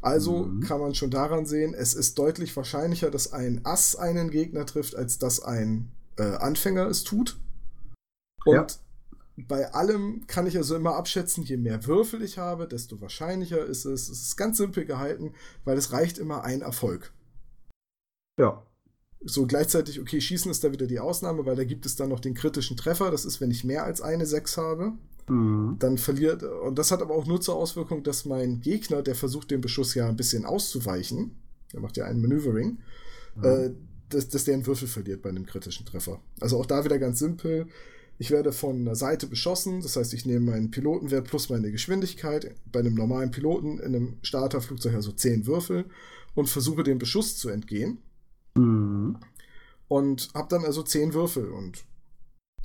[0.00, 0.60] Also mhm.
[0.60, 4.94] kann man schon daran sehen, es ist deutlich wahrscheinlicher, dass ein Ass einen Gegner trifft,
[4.94, 7.38] als dass ein äh, Anfänger es tut.
[8.44, 8.66] Und ja.
[9.46, 13.84] Bei allem kann ich also immer abschätzen, je mehr Würfel ich habe, desto wahrscheinlicher ist
[13.84, 14.08] es.
[14.08, 17.12] Es ist ganz simpel gehalten, weil es reicht immer ein Erfolg.
[18.38, 18.64] Ja.
[19.20, 22.20] So gleichzeitig, okay, Schießen ist da wieder die Ausnahme, weil da gibt es dann noch
[22.20, 23.10] den kritischen Treffer.
[23.10, 24.92] Das ist, wenn ich mehr als eine 6 habe.
[25.28, 25.76] Mhm.
[25.78, 29.50] Dann verliert, und das hat aber auch nur zur Auswirkung, dass mein Gegner, der versucht,
[29.50, 31.36] den Beschuss ja ein bisschen auszuweichen,
[31.72, 32.78] der macht ja ein Maneuvering,
[33.36, 33.44] mhm.
[33.44, 33.70] äh,
[34.08, 36.20] dass, dass der einen Würfel verliert bei einem kritischen Treffer.
[36.40, 37.66] Also auch da wieder ganz simpel.
[38.20, 42.52] Ich werde von der Seite beschossen, das heißt, ich nehme meinen Pilotenwert plus meine Geschwindigkeit.
[42.70, 45.84] Bei einem normalen Piloten in einem Starterflugzeug also 10 Würfel
[46.34, 47.98] und versuche dem Beschuss zu entgehen.
[48.56, 49.18] Mhm.
[49.86, 51.48] Und habe dann also 10 Würfel.
[51.48, 51.84] Und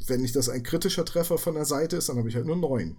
[0.08, 2.56] wenn nicht das ein kritischer Treffer von der Seite ist, dann habe ich halt nur
[2.56, 2.98] 9.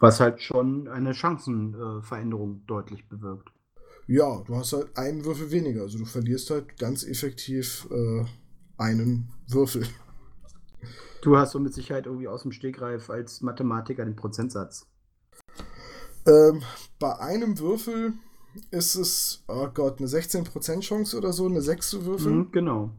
[0.00, 3.50] Was halt schon eine Chancenveränderung deutlich bewirkt.
[4.06, 5.82] Ja, du hast halt einen Würfel weniger.
[5.82, 8.24] Also du verlierst halt ganz effektiv äh,
[8.76, 9.86] einen Würfel.
[11.22, 14.86] Du hast so mit Sicherheit irgendwie aus dem Stegreif als Mathematiker den Prozentsatz.
[16.26, 16.62] Ähm,
[16.98, 18.14] bei einem Würfel
[18.70, 22.38] ist es, oh Gott, eine 16% Chance oder so, eine 6 zu würfeln.
[22.38, 22.90] Mhm, genau.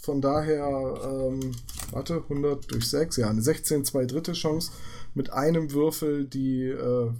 [0.00, 1.52] Von daher, ähm,
[1.90, 4.72] warte, 100 durch 6, ja, eine 16, 2 Drittel Chance
[5.14, 7.10] mit einem Würfel die, äh,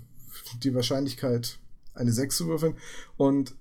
[0.62, 1.58] die Wahrscheinlichkeit
[1.94, 2.76] eine 6 zu würfeln.
[3.16, 3.54] Und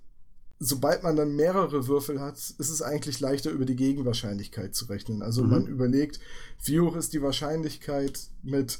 [0.63, 5.23] sobald man dann mehrere Würfel hat, ist es eigentlich leichter, über die Gegenwahrscheinlichkeit zu rechnen.
[5.23, 5.49] Also mhm.
[5.49, 6.19] man überlegt,
[6.63, 8.77] wie hoch ist die Wahrscheinlichkeit, mit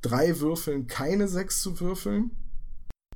[0.00, 2.30] drei Würfeln keine 6 zu würfeln.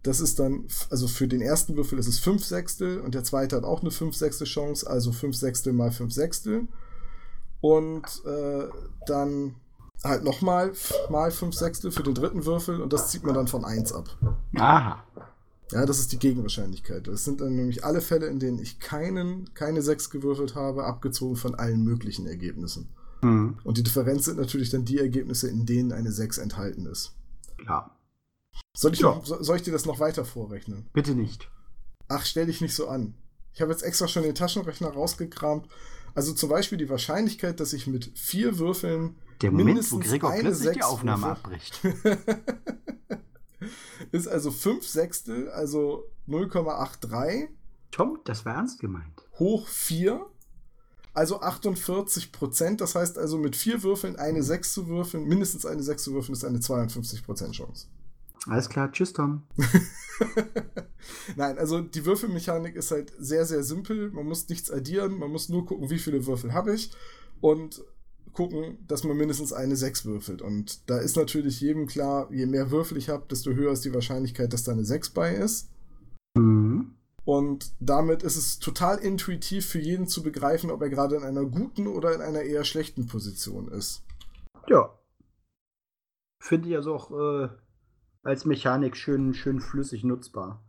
[0.03, 3.55] Das ist dann, also für den ersten Würfel ist es 5 Sechstel und der zweite
[3.55, 6.67] hat auch eine 5 Sechstel Chance, also 5 Sechstel mal 5 Sechstel.
[7.61, 8.69] Und äh,
[9.07, 9.55] dann
[10.03, 10.73] halt nochmal
[11.09, 14.09] mal 5 Sechstel für den dritten Würfel und das zieht man dann von 1 ab.
[14.57, 15.05] Aha.
[15.73, 17.07] Ja, das ist die Gegenwahrscheinlichkeit.
[17.07, 21.37] Das sind dann nämlich alle Fälle, in denen ich keinen, keine 6 gewürfelt habe, abgezogen
[21.37, 22.89] von allen möglichen Ergebnissen.
[23.23, 23.59] Mhm.
[23.65, 27.15] Und die Differenz sind natürlich dann die Ergebnisse, in denen eine 6 enthalten ist.
[27.67, 27.95] Ja.
[28.77, 29.09] Soll ich, ja.
[29.09, 30.89] noch, soll ich dir das noch weiter vorrechnen?
[30.93, 31.51] Bitte nicht.
[32.09, 33.15] Ach, stell dich nicht so an.
[33.53, 35.69] Ich habe jetzt extra schon den Taschenrechner rausgekramt.
[36.15, 40.31] Also zum Beispiel die Wahrscheinlichkeit, dass ich mit vier Würfeln Der Moment, mindestens wo Gregor
[40.31, 41.81] eine plötzlich die Aufnahme würfel, abbricht.
[44.13, 47.49] ist also 5 Sechstel, also 0,83.
[47.91, 49.23] Tom, das war ernst gemeint.
[49.39, 50.25] Hoch 4,
[51.15, 52.81] also 48 Prozent.
[52.81, 56.35] Das heißt also, mit vier Würfeln eine 6 zu würfeln, mindestens eine 6 zu würfeln,
[56.35, 57.87] ist eine 52 Prozent Chance.
[58.47, 59.43] Alles klar, tschüss Tom.
[61.37, 64.11] Nein, also die Würfelmechanik ist halt sehr, sehr simpel.
[64.11, 66.93] Man muss nichts addieren, man muss nur gucken, wie viele Würfel habe ich.
[67.41, 67.83] Und
[68.39, 70.43] gucken, dass man mindestens eine 6 würfelt.
[70.43, 73.93] Und da ist natürlich jedem klar, je mehr Würfel ich habe, desto höher ist die
[73.93, 75.69] Wahrscheinlichkeit, dass da eine 6 bei ist.
[76.37, 76.95] Mhm.
[77.25, 81.45] Und damit ist es total intuitiv für jeden zu begreifen, ob er gerade in einer
[81.47, 84.05] guten oder in einer eher schlechten Position ist.
[84.69, 84.97] Ja.
[86.41, 87.49] Finde ich also auch äh,
[88.23, 90.63] als Mechanik schön, schön flüssig nutzbar.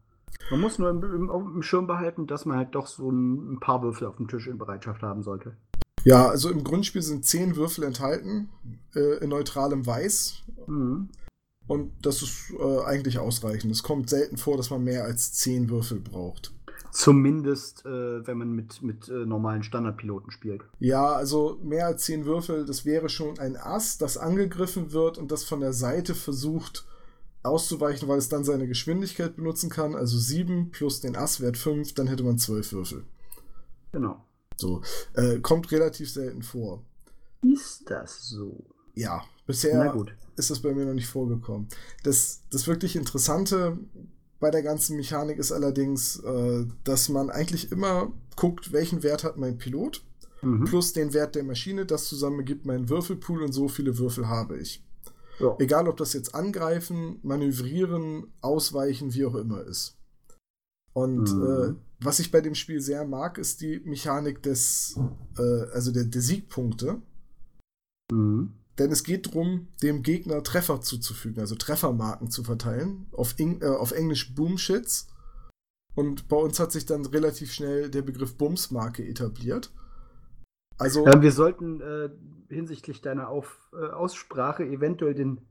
[0.50, 3.60] Man muss nur im, im, im Schirm behalten, dass man halt doch so ein, ein
[3.60, 5.56] paar Würfel auf dem Tisch in Bereitschaft haben sollte.
[6.04, 8.50] Ja, also im Grundspiel sind zehn Würfel enthalten,
[8.96, 10.44] äh, in neutralem Weiß.
[10.68, 11.10] Mhm.
[11.68, 13.72] Und das ist äh, eigentlich ausreichend.
[13.72, 16.52] Es kommt selten vor, dass man mehr als zehn Würfel braucht.
[16.92, 20.64] Zumindest, äh, wenn man mit, mit äh, normalen Standardpiloten spielt.
[20.80, 25.32] Ja, also mehr als zehn Würfel, das wäre schon ein Ass, das angegriffen wird und
[25.32, 26.88] das von der Seite versucht
[27.44, 29.96] auszuweichen, weil es dann seine Geschwindigkeit benutzen kann.
[29.96, 33.04] Also sieben plus den Ass-Wert fünf, dann hätte man zwölf Würfel.
[33.92, 34.26] Genau.
[34.60, 34.82] So,
[35.14, 36.84] äh, kommt relativ selten vor.
[37.42, 38.66] Ist das so?
[38.94, 39.96] Ja, bisher
[40.36, 41.70] ist das bei mir noch nicht vorgekommen.
[42.04, 43.78] Das, das wirklich Interessante
[44.42, 49.38] bei der ganzen Mechanik ist allerdings, äh, dass man eigentlich immer guckt, welchen Wert hat
[49.38, 50.04] mein Pilot,
[50.42, 50.66] mhm.
[50.66, 51.86] plus den Wert der Maschine.
[51.86, 54.84] Das zusammen gibt meinen Würfelpool und so viele Würfel habe ich.
[55.40, 55.56] Ja.
[55.60, 59.98] Egal, ob das jetzt angreifen, manövrieren, ausweichen, wie auch immer ist.
[60.92, 61.78] Und mhm.
[61.78, 65.00] äh, was ich bei dem Spiel sehr mag, ist die Mechanik des,
[65.38, 67.02] äh, also der, der Siegpunkte.
[68.12, 68.54] Mhm.
[68.78, 73.08] Denn es geht darum, dem Gegner Treffer zuzufügen, also Treffermarken zu verteilen.
[73.12, 75.08] Auf, Eng, äh, auf Englisch Boomshits.
[75.96, 79.74] Und bei uns hat sich dann relativ schnell der Begriff Bumsmarke etabliert.
[80.78, 81.06] Also.
[81.06, 82.10] Ja, wir sollten äh,
[82.48, 85.42] hinsichtlich deiner auf, äh, Aussprache eventuell den,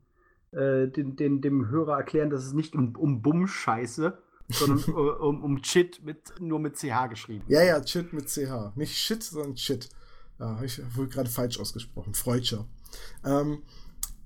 [0.53, 4.17] äh, den, den, dem Hörer erklären, dass es nicht um, um Bumscheiße
[4.49, 7.45] sondern äh, um, um Chit mit, nur mit CH geschrieben.
[7.49, 8.77] Ja, ja, Chit mit CH.
[8.77, 9.89] Nicht Shit, sondern Chit.
[10.39, 12.15] Ja, habe ich wohl gerade falsch ausgesprochen.
[12.15, 12.67] Freudscher.
[13.25, 13.63] Ähm,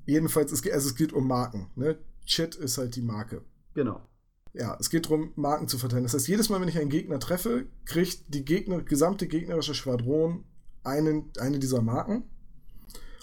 [0.06, 1.70] jedenfalls, es geht, also es geht um Marken.
[1.74, 1.98] Ne?
[2.26, 3.42] Chit ist halt die Marke.
[3.74, 4.06] Genau.
[4.54, 6.02] Ja, es geht darum, Marken zu verteilen.
[6.02, 10.44] Das heißt, jedes Mal, wenn ich einen Gegner treffe, kriegt die Gegner, gesamte gegnerische Schwadron
[10.84, 12.24] einen, eine dieser Marken.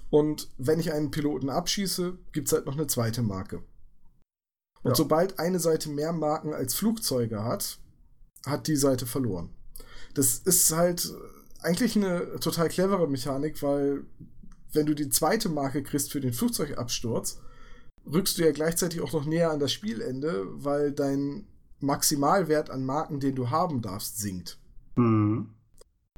[0.10, 3.64] Und wenn ich einen Piloten abschieße, gibt es halt noch eine zweite Marke.
[4.84, 4.96] Und ja.
[4.96, 7.80] sobald eine Seite mehr Marken als Flugzeuge hat,
[8.46, 9.50] hat die Seite verloren.
[10.14, 11.14] Das ist halt
[11.62, 14.06] eigentlich eine total clevere Mechanik, weil
[14.72, 17.40] wenn du die zweite Marke kriegst für den Flugzeugabsturz,
[18.06, 21.48] rückst du ja gleichzeitig auch noch näher an das Spielende, weil dein
[21.80, 24.60] Maximalwert an Marken, den du haben darfst, sinkt.
[24.96, 25.50] Mhm.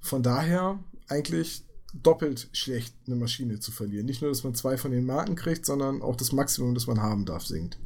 [0.01, 4.05] Von daher eigentlich doppelt schlecht, eine Maschine zu verlieren.
[4.05, 7.01] Nicht nur, dass man zwei von den Marken kriegt, sondern auch das Maximum, das man
[7.01, 7.79] haben darf, sinkt.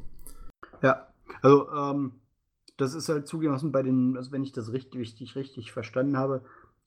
[0.81, 1.07] Ja,
[1.41, 2.13] also ähm,
[2.77, 6.41] das ist halt zugelassen bei den, also wenn ich das richtig, richtig, richtig verstanden habe,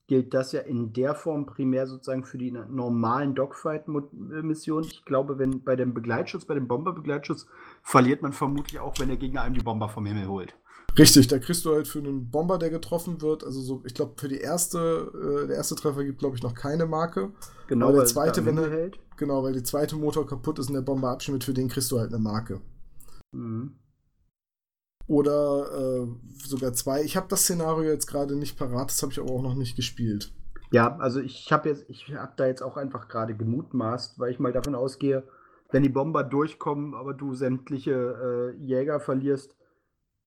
[0.06, 4.88] gilt das ja in der Form primär sozusagen für die normalen Dogfight-Missionen.
[4.90, 7.46] Ich glaube, wenn bei dem Begleitschutz, bei dem Bomberbegleitschutz,
[7.82, 10.54] verliert man vermutlich auch, wenn der Gegner einem die Bomber vom Himmel holt.
[10.98, 14.14] Richtig, da kriegst du halt für einen Bomber, der getroffen wird, also so, ich glaube,
[14.16, 17.30] für die erste, äh, der erste Treffer gibt, glaube ich, noch keine Marke.
[17.68, 18.98] Genau, weil der zweite, wenn er hält.
[19.18, 21.98] Genau, weil der zweite Motor kaputt ist und der Bomber abschmiert, für den kriegst du
[21.98, 22.62] halt eine Marke.
[23.32, 23.78] Mhm
[25.08, 26.06] oder äh,
[26.46, 27.02] sogar zwei.
[27.02, 29.74] Ich habe das Szenario jetzt gerade nicht parat, das habe ich aber auch noch nicht
[29.74, 30.32] gespielt.
[30.70, 34.38] Ja, also ich habe jetzt, ich habe da jetzt auch einfach gerade gemutmaßt, weil ich
[34.38, 35.26] mal davon ausgehe,
[35.70, 39.56] wenn die Bomber durchkommen, aber du sämtliche äh, Jäger verlierst,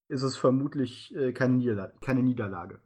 [0.08, 2.80] ist es vermutlich äh, keine, Niederla keine, Niederlage.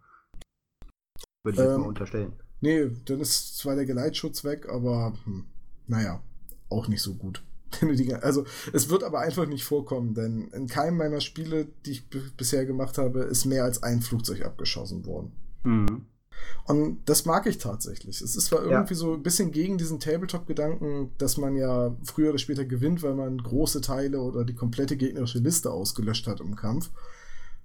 [1.43, 2.33] Würde ich ähm, jetzt mal unterstellen.
[2.59, 5.45] Nee, dann ist zwar der Geleitschutz weg, aber hm,
[5.87, 6.21] naja,
[6.69, 7.41] auch nicht so gut.
[8.21, 12.65] also es wird aber einfach nicht vorkommen, denn in keinem meiner Spiele, die ich bisher
[12.65, 15.31] gemacht habe, ist mehr als ein Flugzeug abgeschossen worden.
[15.63, 16.05] Mhm.
[16.65, 18.21] Und das mag ich tatsächlich.
[18.21, 18.99] Es ist zwar irgendwie ja.
[18.99, 23.37] so ein bisschen gegen diesen Tabletop-Gedanken, dass man ja früher oder später gewinnt, weil man
[23.37, 26.89] große Teile oder die komplette gegnerische Liste ausgelöscht hat im Kampf.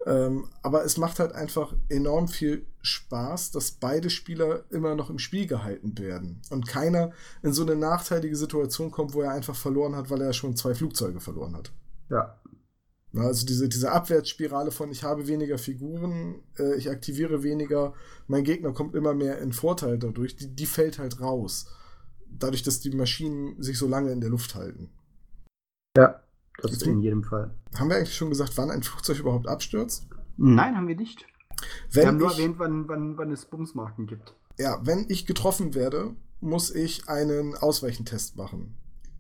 [0.07, 5.19] Ähm, aber es macht halt einfach enorm viel Spaß, dass beide Spieler immer noch im
[5.19, 9.95] Spiel gehalten werden und keiner in so eine nachteilige Situation kommt, wo er einfach verloren
[9.95, 11.73] hat, weil er schon zwei Flugzeuge verloren hat.
[12.09, 12.41] Ja.
[13.15, 17.93] Also diese, diese Abwärtsspirale von ich habe weniger Figuren, äh, ich aktiviere weniger,
[18.27, 21.67] mein Gegner kommt immer mehr in Vorteil dadurch, die, die fällt halt raus.
[22.31, 24.91] Dadurch, dass die Maschinen sich so lange in der Luft halten.
[25.97, 26.23] Ja.
[26.63, 27.55] Das ist in jedem Fall.
[27.79, 30.07] Haben wir eigentlich schon gesagt, wann ein Flugzeug überhaupt abstürzt?
[30.37, 31.27] Nein, haben wir nicht.
[31.93, 34.35] Wenn wir haben nur ich, erwähnt, wann, wann, wann es Bumsmarken gibt.
[34.59, 38.75] Ja, wenn ich getroffen werde, muss ich einen Ausweichentest machen.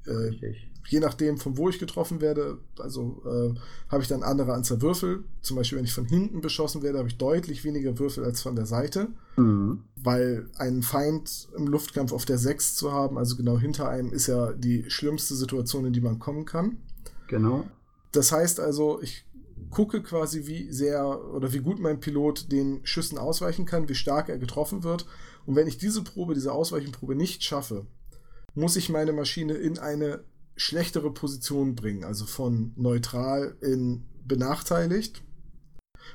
[0.06, 0.54] Äh,
[0.88, 3.54] je nachdem, von wo ich getroffen werde, also äh,
[3.88, 5.24] habe ich dann andere Anzahl Würfel.
[5.40, 8.56] Zum Beispiel, wenn ich von hinten beschossen werde, habe ich deutlich weniger Würfel als von
[8.56, 9.08] der Seite.
[9.36, 9.84] Mhm.
[9.96, 14.26] Weil einen Feind im Luftkampf auf der 6 zu haben, also genau hinter einem, ist
[14.26, 16.78] ja die schlimmste Situation, in die man kommen kann.
[17.30, 17.64] Genau.
[18.10, 19.24] Das heißt also, ich
[19.70, 24.28] gucke quasi, wie sehr oder wie gut mein Pilot den Schüssen ausweichen kann, wie stark
[24.28, 25.06] er getroffen wird.
[25.46, 27.86] Und wenn ich diese Probe, diese Ausweichenprobe nicht schaffe,
[28.54, 30.24] muss ich meine Maschine in eine
[30.56, 35.22] schlechtere Position bringen, also von neutral in benachteiligt.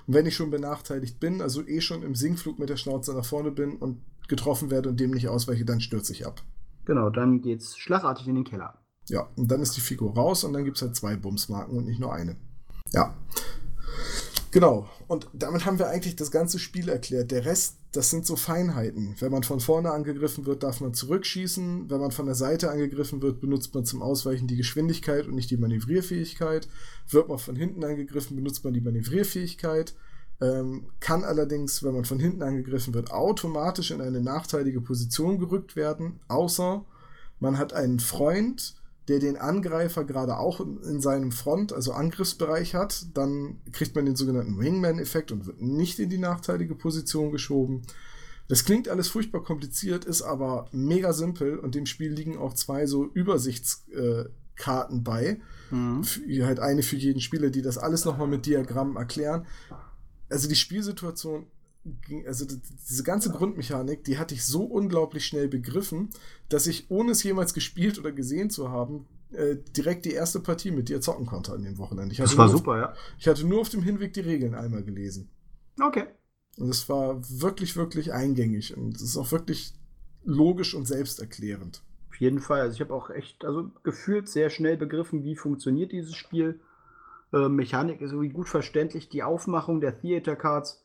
[0.07, 3.25] Und wenn ich schon benachteiligt bin, also eh schon im Sinkflug mit der Schnauze nach
[3.25, 6.43] vorne bin und getroffen werde und dem nicht ausweiche, dann stürze ich ab.
[6.83, 8.84] Genau, dann geht's schlagartig in den Keller.
[9.07, 11.85] Ja, und dann ist die Figur raus und dann gibt es halt zwei Bumsmarken und
[11.85, 12.35] nicht nur eine.
[12.91, 13.15] Ja.
[14.51, 14.89] Genau.
[15.07, 17.29] Und damit haben wir eigentlich das ganze Spiel erklärt.
[17.29, 19.15] Der Rest, das sind so Feinheiten.
[19.19, 21.89] Wenn man von vorne angegriffen wird, darf man zurückschießen.
[21.89, 25.51] Wenn man von der Seite angegriffen wird, benutzt man zum Ausweichen die Geschwindigkeit und nicht
[25.51, 26.67] die Manövrierfähigkeit.
[27.09, 29.93] Wird man von hinten angegriffen, benutzt man die Manövrierfähigkeit.
[30.41, 35.75] Ähm, kann allerdings, wenn man von hinten angegriffen wird, automatisch in eine nachteilige Position gerückt
[35.75, 36.83] werden, außer
[37.39, 38.75] man hat einen Freund,
[39.07, 44.15] der den Angreifer gerade auch in seinem Front, also Angriffsbereich hat, dann kriegt man den
[44.15, 47.83] sogenannten Wingman-Effekt und wird nicht in die nachteilige Position geschoben.
[48.47, 52.85] Das klingt alles furchtbar kompliziert, ist aber mega simpel und dem Spiel liegen auch zwei
[52.85, 55.39] so Übersichtskarten äh, bei.
[55.71, 56.03] Mhm.
[56.03, 59.45] Für, halt eine für jeden Spieler, die das alles nochmal mit Diagrammen erklären.
[60.29, 61.47] Also die Spielsituation
[62.25, 66.09] also diese ganze Grundmechanik, die hatte ich so unglaublich schnell begriffen,
[66.49, 70.71] dass ich, ohne es jemals gespielt oder gesehen zu haben, äh, direkt die erste Partie
[70.71, 72.15] mit dir zocken konnte an dem Wochenende.
[72.15, 72.93] das war super, auf, ja.
[73.19, 75.29] Ich hatte nur auf dem Hinweg die Regeln einmal gelesen.
[75.81, 76.05] Okay.
[76.57, 79.73] Und es war wirklich, wirklich eingängig und es ist auch wirklich
[80.23, 81.83] logisch und selbsterklärend.
[82.09, 82.61] Auf jeden Fall.
[82.61, 86.61] Also ich habe auch echt, also gefühlt sehr schnell begriffen, wie funktioniert dieses Spiel.
[87.33, 89.09] Äh, Mechanik ist irgendwie gut verständlich.
[89.09, 90.84] Die Aufmachung der Theater Cards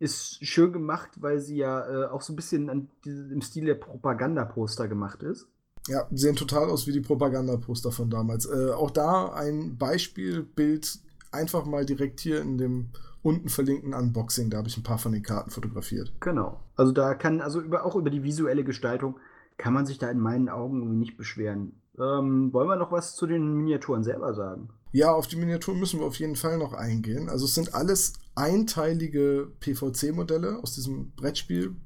[0.00, 3.74] ist schön gemacht, weil sie ja äh, auch so ein bisschen an, im Stil der
[3.74, 5.46] Propagandaposter gemacht ist.
[5.88, 8.46] Ja, sehen total aus wie die Propagandaposter von damals.
[8.46, 10.98] Äh, auch da ein Beispielbild
[11.32, 12.88] einfach mal direkt hier in dem
[13.22, 14.50] unten verlinkten Unboxing.
[14.50, 16.12] Da habe ich ein paar von den Karten fotografiert.
[16.20, 16.60] Genau.
[16.76, 19.18] Also da kann, also über, auch über die visuelle Gestaltung
[19.58, 21.74] kann man sich da in meinen Augen nicht beschweren.
[21.98, 24.70] Ähm, wollen wir noch was zu den Miniaturen selber sagen?
[24.92, 27.28] Ja, auf die Miniaturen müssen wir auf jeden Fall noch eingehen.
[27.28, 31.76] Also es sind alles einteilige PVC-Modelle aus diesem Brettspiel.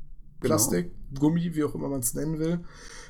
[0.40, 1.20] Plastik, genau.
[1.20, 2.60] Gummi, wie auch immer man es nennen will.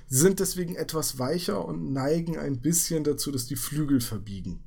[0.06, 4.62] Sie sind deswegen etwas weicher und neigen ein bisschen dazu, dass die Flügel verbiegen.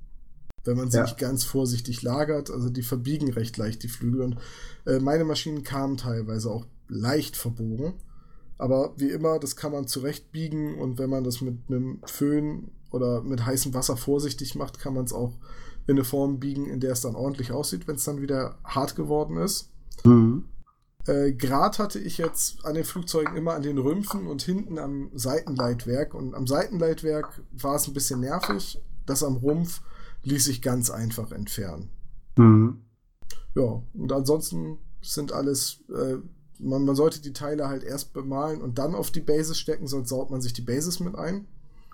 [0.63, 1.03] Wenn man sie ja.
[1.03, 2.49] nicht ganz vorsichtig lagert.
[2.49, 4.21] Also die verbiegen recht leicht die Flügel.
[4.21, 4.37] Und
[4.85, 7.93] äh, meine Maschinen kamen teilweise auch leicht verbogen.
[8.57, 13.21] Aber wie immer, das kann man zurechtbiegen und wenn man das mit einem Föhn oder
[13.21, 15.33] mit heißem Wasser vorsichtig macht, kann man es auch
[15.87, 18.95] in eine Form biegen, in der es dann ordentlich aussieht, wenn es dann wieder hart
[18.95, 19.71] geworden ist.
[20.03, 20.45] Mhm.
[21.05, 25.09] Äh, Grad hatte ich jetzt an den Flugzeugen immer an den Rümpfen und hinten am
[25.13, 26.13] Seitenleitwerk.
[26.13, 28.81] Und am Seitenleitwerk war es ein bisschen nervig.
[29.05, 29.81] Das am Rumpf
[30.23, 31.89] ließ sich ganz einfach entfernen.
[32.35, 32.81] Mhm.
[33.55, 36.17] Ja, und ansonsten sind alles äh,
[36.59, 40.09] man, man sollte die Teile halt erst bemalen und dann auf die Basis stecken, sonst
[40.09, 41.47] saut man sich die Basis mit ein.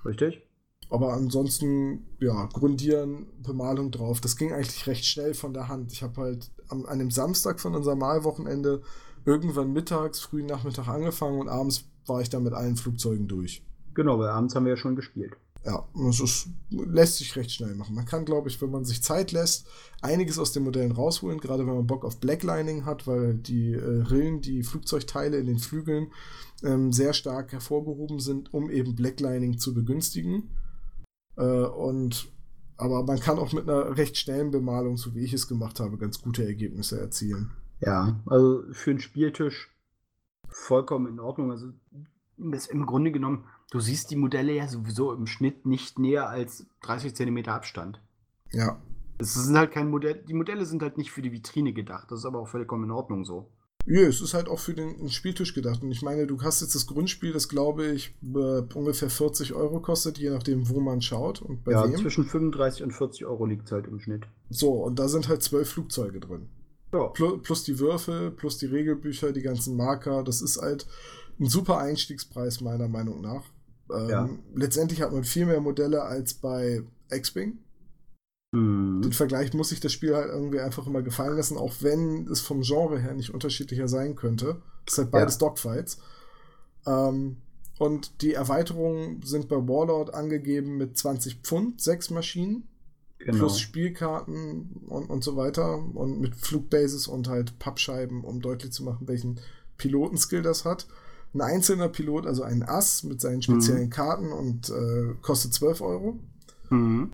[0.05, 0.41] Richtig.
[0.89, 4.21] Aber ansonsten, ja, grundieren, Bemalung drauf.
[4.21, 5.91] Das ging eigentlich recht schnell von der Hand.
[5.91, 8.81] Ich habe halt am, an dem Samstag von unserem Malwochenende
[9.25, 13.63] irgendwann mittags, frühen Nachmittag angefangen und abends war ich dann mit allen Flugzeugen durch.
[13.93, 15.37] Genau, weil abends haben wir ja schon gespielt.
[15.65, 17.95] Ja, es ist, lässt sich recht schnell machen.
[17.95, 19.65] Man kann, glaube ich, wenn man sich Zeit lässt,
[20.01, 24.01] einiges aus den Modellen rausholen, gerade wenn man Bock auf Blacklining hat, weil die äh,
[24.01, 26.11] Rillen, die Flugzeugteile in den Flügeln
[26.63, 30.49] ähm, sehr stark hervorgehoben sind, um eben Blacklining zu begünstigen.
[31.37, 32.31] Äh, und
[32.77, 35.97] aber man kann auch mit einer recht schnellen Bemalung, so wie ich es gemacht habe,
[35.97, 37.51] ganz gute Ergebnisse erzielen.
[37.79, 39.69] Ja, also für einen Spieltisch
[40.47, 41.51] vollkommen in Ordnung.
[41.51, 41.67] Also
[42.37, 46.67] das im Grunde genommen Du siehst die Modelle ja sowieso im Schnitt nicht näher als
[46.81, 47.99] 30 cm Abstand.
[48.51, 48.79] Ja.
[49.17, 52.11] Es sind halt kein Modell, die Modelle sind halt nicht für die Vitrine gedacht.
[52.11, 53.49] Das ist aber auch vollkommen in Ordnung so.
[53.85, 55.83] Ja, es ist halt auch für den Spieltisch gedacht.
[55.83, 59.81] Und ich meine, du hast jetzt das Grundspiel, das glaube ich äh, ungefähr 40 Euro
[59.81, 61.97] kostet, je nachdem, wo man schaut und bei ja, wem.
[61.97, 64.23] zwischen 35 und 40 Euro liegt es halt im Schnitt.
[64.49, 66.47] So, und da sind halt zwölf Flugzeuge drin.
[66.93, 67.07] Ja.
[67.07, 70.23] Plus, plus die Würfel, plus die Regelbücher, die ganzen Marker.
[70.23, 70.85] Das ist halt
[71.39, 73.43] ein super Einstiegspreis, meiner Meinung nach.
[73.91, 74.29] Ähm, ja.
[74.55, 77.57] Letztendlich hat man viel mehr Modelle als bei X-Wing.
[78.53, 79.01] Mhm.
[79.01, 82.39] Den Vergleich muss sich das Spiel halt irgendwie einfach immer gefallen lassen, auch wenn es
[82.39, 84.61] vom Genre her nicht unterschiedlicher sein könnte.
[84.85, 85.39] Es ist halt beides ja.
[85.39, 85.97] Dogfights.
[86.85, 87.37] Ähm,
[87.79, 92.67] und die Erweiterungen sind bei Warlord angegeben mit 20 Pfund, sechs Maschinen.
[93.19, 93.37] Genau.
[93.37, 95.77] Plus Spielkarten und, und so weiter.
[95.77, 99.39] Und mit Flugbases und halt Pappscheiben, um deutlich zu machen, welchen
[99.77, 100.87] Pilotenskill das hat
[101.33, 103.89] ein einzelner Pilot, also ein Ass mit seinen speziellen mhm.
[103.89, 106.19] Karten und äh, kostet 12 Euro.
[106.69, 107.11] Mhm.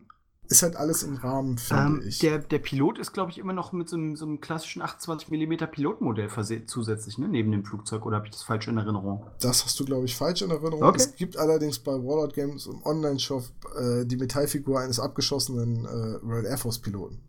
[0.52, 2.18] Ist halt alles im Rahmen, finde ähm, ich.
[2.20, 5.30] Der, der Pilot ist, glaube ich, immer noch mit so einem, so einem klassischen 28
[5.30, 6.28] mm Pilotmodell
[6.66, 7.28] zusätzlich, ne?
[7.28, 8.04] neben dem Flugzeug.
[8.08, 9.28] Oder habe ich das falsch in Erinnerung?
[9.39, 10.82] Das hast du, glaube ich, falsch in Erinnerung.
[10.82, 10.97] Okay.
[10.97, 13.43] Es gibt allerdings bei Warlord Games im Online-Shop
[13.80, 17.22] äh, die Metallfigur eines abgeschossenen äh, Royal Air Force Piloten.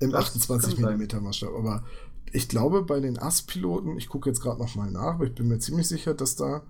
[0.00, 1.54] Im das 28 mm Maßstab.
[1.56, 1.84] Aber
[2.32, 5.60] ich glaube, bei den AS-Piloten, ich gucke jetzt gerade nochmal nach, aber ich bin mir
[5.60, 6.62] ziemlich sicher, dass da.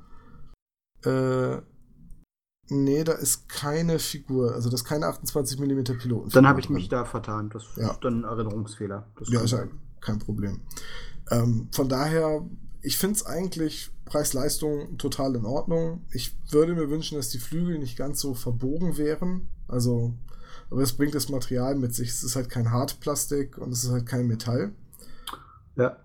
[1.04, 1.62] Äh,
[2.70, 6.30] nee, da ist keine Figur, also das ist keine 28 mm Piloten.
[6.30, 7.50] Dann habe ich mich da vertan.
[7.50, 7.90] Das ja.
[7.90, 9.06] ist dann ein Erinnerungsfehler.
[9.18, 9.66] Das ja, ist ja
[10.00, 10.60] kein Problem.
[11.30, 12.44] Ähm, von daher,
[12.82, 16.04] ich finde es eigentlich Preis-Leistung total in Ordnung.
[16.12, 19.48] Ich würde mir wünschen, dass die Flügel nicht ganz so verbogen wären.
[19.68, 20.14] Also,
[20.70, 22.08] aber es bringt das Material mit sich.
[22.08, 24.72] Es ist halt kein Hartplastik und es ist halt kein Metall.
[25.76, 25.96] Ja.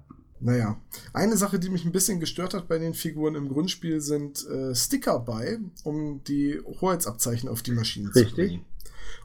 [0.46, 0.80] Naja,
[1.12, 4.76] eine Sache, die mich ein bisschen gestört hat bei den Figuren im Grundspiel, sind äh,
[4.76, 8.30] Sticker bei, um die Hoheitsabzeichen auf die Maschinen Richtig.
[8.30, 8.66] zu bringen.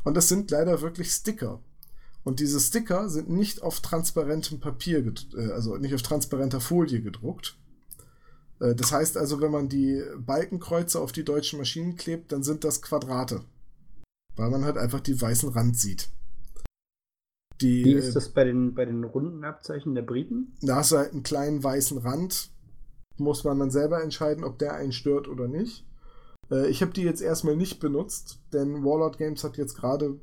[0.03, 1.61] Und das sind leider wirklich Sticker.
[2.25, 7.59] Und diese Sticker sind nicht auf transparentem Papier, äh, also nicht auf transparenter Folie gedruckt.
[8.59, 12.65] Äh, das heißt also, wenn man die Balkenkreuze auf die deutschen Maschinen klebt, dann sind
[12.65, 13.45] das Quadrate.
[14.37, 16.09] Weil man halt einfach die weißen Rand sieht.
[17.61, 20.57] Die, Wie ist das bei den, bei den runden Abzeichen der Briten?
[20.63, 22.51] Da hast du halt einen kleinen weißen Rand.
[23.19, 25.87] Muss man dann selber entscheiden, ob der einen stört oder nicht.
[26.51, 30.19] Äh, ich habe die jetzt erstmal nicht benutzt, denn Warlord Games hat jetzt gerade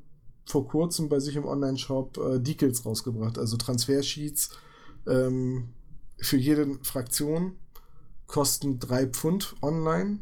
[0.45, 4.57] vor kurzem bei sich im Online-Shop äh, Decals rausgebracht, also Transfersheets
[5.05, 5.73] ähm,
[6.19, 7.57] für jede Fraktion.
[8.25, 10.19] Kosten 3 Pfund online.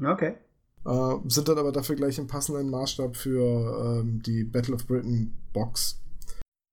[0.00, 0.36] Okay.
[0.84, 5.32] Äh, sind dann aber dafür gleich im passenden Maßstab für ähm, die Battle of Britain
[5.54, 6.02] Box.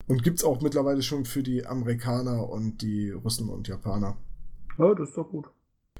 [0.07, 4.17] Und gibt es auch mittlerweile schon für die Amerikaner und die Russen und Japaner.
[4.77, 5.49] Ja, das ist doch gut.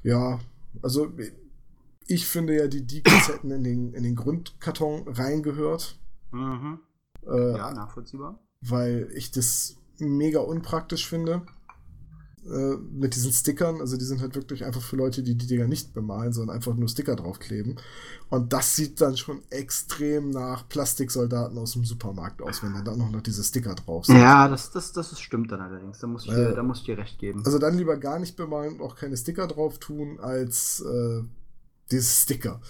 [0.02, 0.38] Ja,
[0.82, 1.10] also
[2.06, 5.98] ich finde ja, die Decals hätten in den, in den Grundkarton reingehört.
[6.32, 6.80] Mhm.
[7.26, 8.38] Äh, ja, nachvollziehbar.
[8.60, 11.46] Weil ich das mega unpraktisch finde.
[12.44, 13.80] Äh, mit diesen Stickern.
[13.80, 16.74] Also die sind halt wirklich einfach für Leute, die die Dinger nicht bemalen, sondern einfach
[16.74, 17.76] nur Sticker draufkleben.
[18.30, 23.20] Und das sieht dann schon extrem nach Plastiksoldaten aus dem Supermarkt aus, wenn dann noch
[23.20, 24.16] diese Sticker drauf sind.
[24.18, 26.00] Ja, das, das, das stimmt dann allerdings.
[26.00, 27.42] Da muss, ich dir, äh, da muss ich dir recht geben.
[27.44, 31.22] Also dann lieber gar nicht bemalen und auch keine Sticker drauf tun, als äh,
[31.90, 32.60] diese Sticker.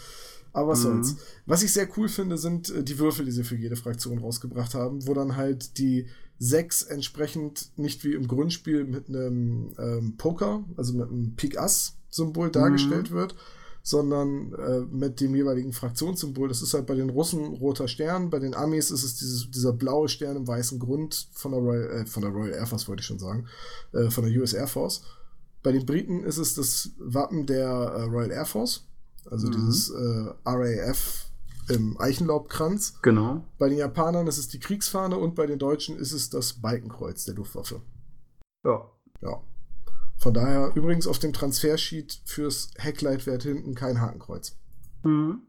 [0.53, 1.03] Aber was mhm.
[1.03, 1.17] soll's.
[1.47, 4.75] Was ich sehr cool finde, sind äh, die Würfel, die sie für jede Fraktion rausgebracht
[4.75, 6.07] haben, wo dann halt die
[6.43, 12.53] sechs entsprechend nicht wie im Grundspiel mit einem ähm, Poker, also mit einem Pik-Ass-Symbol mhm.
[12.53, 13.37] dargestellt wird,
[13.85, 16.49] sondern äh, mit dem jeweiligen Fraktionssymbol.
[16.49, 19.73] Das ist halt bei den Russen roter Stern, bei den Amis ist es dieses, dieser
[19.73, 23.03] blaue Stern im weißen Grund von der Royal, äh, von der Royal Air Force, wollte
[23.03, 23.47] ich schon sagen,
[23.93, 25.03] äh, von der US Air Force.
[25.63, 28.85] Bei den Briten ist es das Wappen der äh, Royal Air Force,
[29.31, 29.53] also mhm.
[29.53, 31.32] dieses äh, RAF
[31.69, 33.01] im Eichenlaubkranz.
[33.03, 33.45] Genau.
[33.59, 37.25] Bei den Japanern ist es die Kriegsfahne und bei den Deutschen ist es das Balkenkreuz
[37.25, 37.83] der Luftwaffe.
[38.65, 38.91] Ja.
[39.21, 39.43] Ja.
[40.19, 44.57] Von daher übrigens auf dem Transfersheet fürs Heckleitwert hinten kein Hakenkreuz.
[45.03, 45.43] Mhm.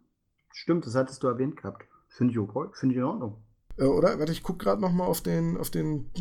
[0.51, 1.83] Stimmt, das hattest du erwähnt gehabt.
[2.09, 2.69] Finde ich okay.
[2.73, 3.43] Finde ich in Ordnung.
[3.77, 4.19] Äh, oder?
[4.19, 6.11] Warte, ich gucke gerade noch mal auf den, auf den,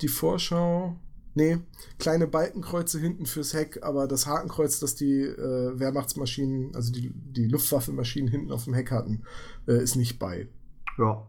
[0.00, 0.96] die Vorschau.
[1.36, 1.58] Nee,
[1.98, 7.46] kleine Balkenkreuze hinten fürs Heck, aber das Hakenkreuz, das die äh, Wehrmachtsmaschinen, also die, die
[7.46, 9.22] Luftwaffenmaschinen hinten auf dem Heck hatten,
[9.68, 10.48] äh, ist nicht bei.
[10.96, 11.26] Ja.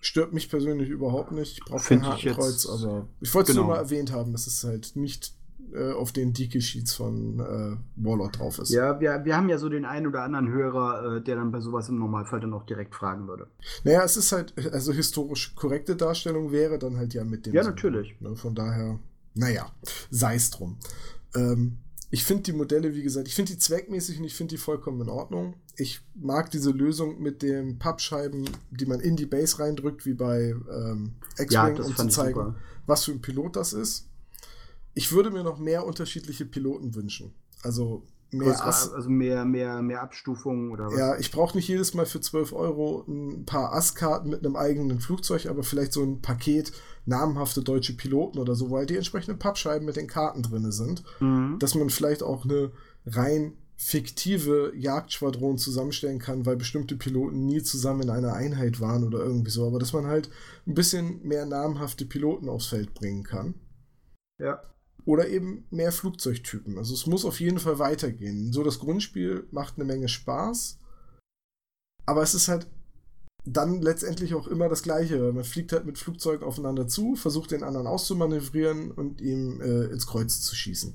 [0.00, 1.58] Stört mich persönlich überhaupt nicht.
[1.58, 3.66] Ich brauche kein Hakenkreuz, ich aber ich wollte es genau.
[3.66, 5.34] nur mal erwähnt haben, dass es halt nicht
[5.74, 8.70] äh, auf den Dike-Sheets von äh, Warlord drauf ist.
[8.70, 11.60] Ja, wir, wir haben ja so den einen oder anderen Hörer, äh, der dann bei
[11.60, 13.48] sowas im Normalfall dann auch direkt fragen würde.
[13.84, 17.52] Naja, es ist halt, also historisch korrekte Darstellung wäre dann halt ja mit dem.
[17.52, 18.18] Ja, Sinn, natürlich.
[18.22, 18.34] Ne?
[18.34, 18.98] Von daher
[19.38, 19.72] naja,
[20.10, 20.76] sei es drum.
[21.34, 21.78] Ähm,
[22.10, 25.00] ich finde die Modelle, wie gesagt, ich finde die zweckmäßig und ich finde die vollkommen
[25.02, 25.54] in Ordnung.
[25.76, 30.54] Ich mag diese Lösung mit den Pappscheiben, die man in die Base reindrückt, wie bei
[30.70, 34.08] ähm, X-Wing, ja, um zu zeigen, was für ein Pilot das ist.
[34.94, 37.34] Ich würde mir noch mehr unterschiedliche Piloten wünschen.
[37.62, 40.98] Also Mehr Ass, also mehr, mehr, mehr Abstufungen oder was?
[40.98, 45.00] Ja, ich brauche nicht jedes Mal für 12 Euro ein paar Ass-Karten mit einem eigenen
[45.00, 46.72] Flugzeug, aber vielleicht so ein Paket
[47.06, 51.56] namhafte deutsche Piloten oder so, weil die entsprechenden Pappscheiben mit den Karten drin sind, mhm.
[51.58, 52.70] dass man vielleicht auch eine
[53.06, 59.20] rein fiktive Jagdschwadron zusammenstellen kann, weil bestimmte Piloten nie zusammen in einer Einheit waren oder
[59.20, 60.28] irgendwie so, aber dass man halt
[60.66, 63.54] ein bisschen mehr namhafte Piloten aufs Feld bringen kann.
[64.38, 64.60] Ja
[65.04, 66.78] oder eben mehr Flugzeugtypen.
[66.78, 68.52] Also es muss auf jeden Fall weitergehen.
[68.52, 70.78] So das Grundspiel macht eine Menge Spaß,
[72.06, 72.66] aber es ist halt
[73.44, 75.32] dann letztendlich auch immer das Gleiche.
[75.32, 80.06] Man fliegt halt mit Flugzeugen aufeinander zu, versucht den anderen auszumanövrieren und ihm äh, ins
[80.06, 80.94] Kreuz zu schießen.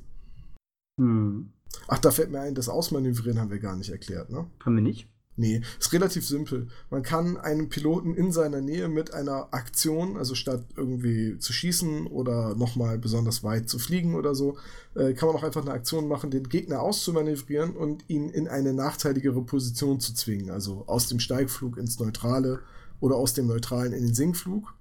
[1.00, 1.52] Hm.
[1.88, 4.48] Ach, da fällt mir ein, das Ausmanövrieren haben wir gar nicht erklärt, ne?
[4.64, 5.08] Haben wir nicht?
[5.36, 6.68] Nee, ist relativ simpel.
[6.92, 12.06] Man kann einen Piloten in seiner Nähe mit einer Aktion, also statt irgendwie zu schießen
[12.06, 14.58] oder nochmal besonders weit zu fliegen oder so,
[14.94, 18.74] äh, kann man auch einfach eine Aktion machen, den Gegner auszumanövrieren und ihn in eine
[18.74, 20.52] nachteiligere Position zu zwingen.
[20.52, 22.60] Also aus dem Steigflug ins Neutrale
[23.00, 24.76] oder aus dem Neutralen in den Sinkflug.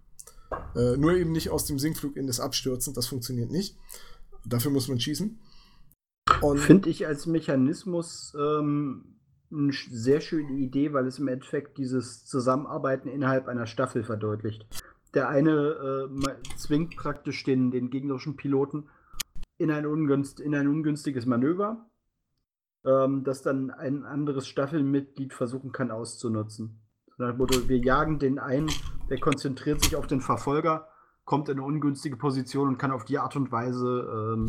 [0.76, 3.74] Äh, nur eben nicht aus dem Sinkflug in das Abstürzen, das funktioniert nicht.
[4.44, 5.38] Dafür muss man schießen.
[6.56, 9.11] Finde ich als Mechanismus ähm,
[9.52, 14.66] eine sehr schöne Idee, weil es im Endeffekt dieses Zusammenarbeiten innerhalb einer Staffel verdeutlicht.
[15.14, 18.88] Der eine äh, zwingt praktisch den, den gegnerischen Piloten
[19.58, 21.86] in ein, ungünst, in ein ungünstiges Manöver,
[22.84, 26.80] ähm, das dann ein anderes Staffelmitglied versuchen kann auszunutzen.
[27.18, 28.70] Wir jagen den einen,
[29.08, 30.88] der konzentriert sich auf den Verfolger,
[31.24, 34.46] kommt in eine ungünstige Position und kann auf die Art und Weise ähm,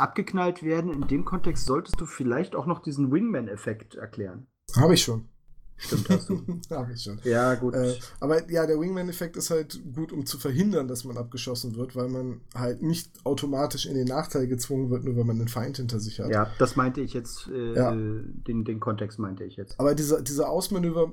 [0.00, 0.92] abgeknallt werden.
[0.92, 4.46] In dem Kontext solltest du vielleicht auch noch diesen Wingman-Effekt erklären.
[4.76, 5.28] Habe ich schon.
[5.76, 6.42] Stimmt, hast du.
[6.70, 7.18] Habe ich schon.
[7.24, 7.74] Ja, gut.
[7.74, 11.96] Äh, aber ja, der Wingman-Effekt ist halt gut, um zu verhindern, dass man abgeschossen wird,
[11.96, 15.78] weil man halt nicht automatisch in den Nachteil gezwungen wird, nur wenn man einen Feind
[15.78, 16.30] hinter sich hat.
[16.30, 17.92] Ja, das meinte ich jetzt, äh, ja.
[17.92, 19.80] den, den Kontext meinte ich jetzt.
[19.80, 21.12] Aber diese, diese Ausmanöver-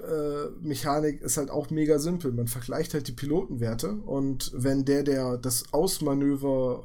[0.00, 2.32] äh, Mechanik ist halt auch mega simpel.
[2.32, 6.84] Man vergleicht halt die Pilotenwerte und wenn der, der das Ausmanöver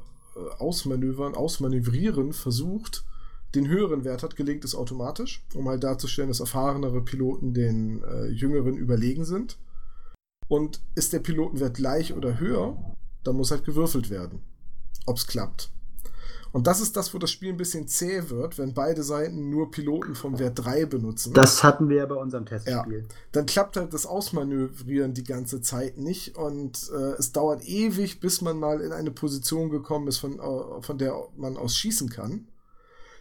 [0.58, 3.04] ausmanövern, ausmanövrieren versucht,
[3.54, 8.26] den höheren Wert hat, gelingt es automatisch, um halt darzustellen, dass erfahrenere Piloten den äh,
[8.26, 9.58] jüngeren überlegen sind.
[10.48, 12.76] Und ist der Pilotenwert gleich oder höher,
[13.22, 14.40] dann muss halt gewürfelt werden,
[15.06, 15.70] ob es klappt.
[16.54, 19.72] Und das ist das, wo das Spiel ein bisschen zäh wird, wenn beide Seiten nur
[19.72, 21.32] Piloten vom Wert 3 benutzen.
[21.32, 23.00] Das hatten wir ja bei unserem Testspiel.
[23.00, 23.14] Ja.
[23.32, 28.40] Dann klappt halt das Ausmanövrieren die ganze Zeit nicht und äh, es dauert ewig, bis
[28.40, 32.46] man mal in eine Position gekommen ist, von, äh, von der man aus schießen kann.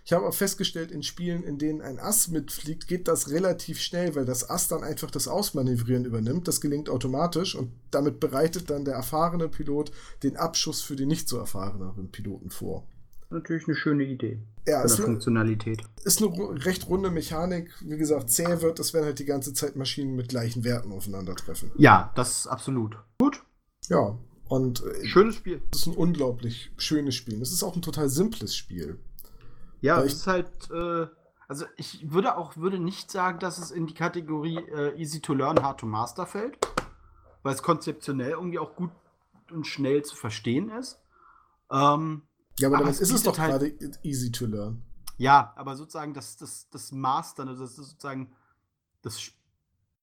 [0.05, 4.13] Ich habe auch festgestellt, in Spielen, in denen ein Ass mitfliegt, geht das relativ schnell,
[4.13, 6.47] weil das Ass dann einfach das Ausmanövrieren übernimmt.
[6.47, 11.27] Das gelingt automatisch und damit bereitet dann der erfahrene Pilot den Abschuss für den nicht
[11.27, 12.85] so erfahreneren Piloten vor.
[13.33, 14.39] Natürlich eine schöne Idee.
[14.67, 15.81] Ja, ist eine, Funktionalität.
[16.03, 17.73] ist eine recht runde Mechanik.
[17.81, 21.71] Wie gesagt, zäh wird es, wenn halt die ganze Zeit Maschinen mit gleichen Werten aufeinandertreffen.
[21.77, 22.97] Ja, das ist absolut.
[23.19, 23.43] Gut.
[23.89, 24.17] Ja,
[24.47, 25.61] und äh, Schönes Spiel.
[25.73, 27.41] es ist ein unglaublich schönes Spiel.
[27.41, 28.99] Es ist auch ein total simples Spiel.
[29.81, 31.07] Ja, es ich- ist halt, äh,
[31.47, 35.33] also ich würde auch würde nicht sagen, dass es in die Kategorie äh, Easy to
[35.33, 36.57] Learn, Hard to Master fällt,
[37.41, 38.91] weil es konzeptionell irgendwie auch gut
[39.51, 40.99] und schnell zu verstehen ist.
[41.71, 42.21] Ähm,
[42.59, 44.81] Ja, aber, Aber damit ist es doch halt- gerade easy to learn.
[45.17, 48.31] ja, aber sozusagen das, das, das Mastern, also das ist sozusagen
[49.01, 49.31] das,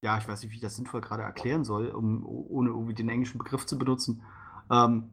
[0.01, 3.09] ja, ich weiß nicht, wie ich das sinnvoll gerade erklären soll, um, ohne irgendwie den
[3.09, 4.21] englischen Begriff zu benutzen.
[4.69, 5.11] Ähm,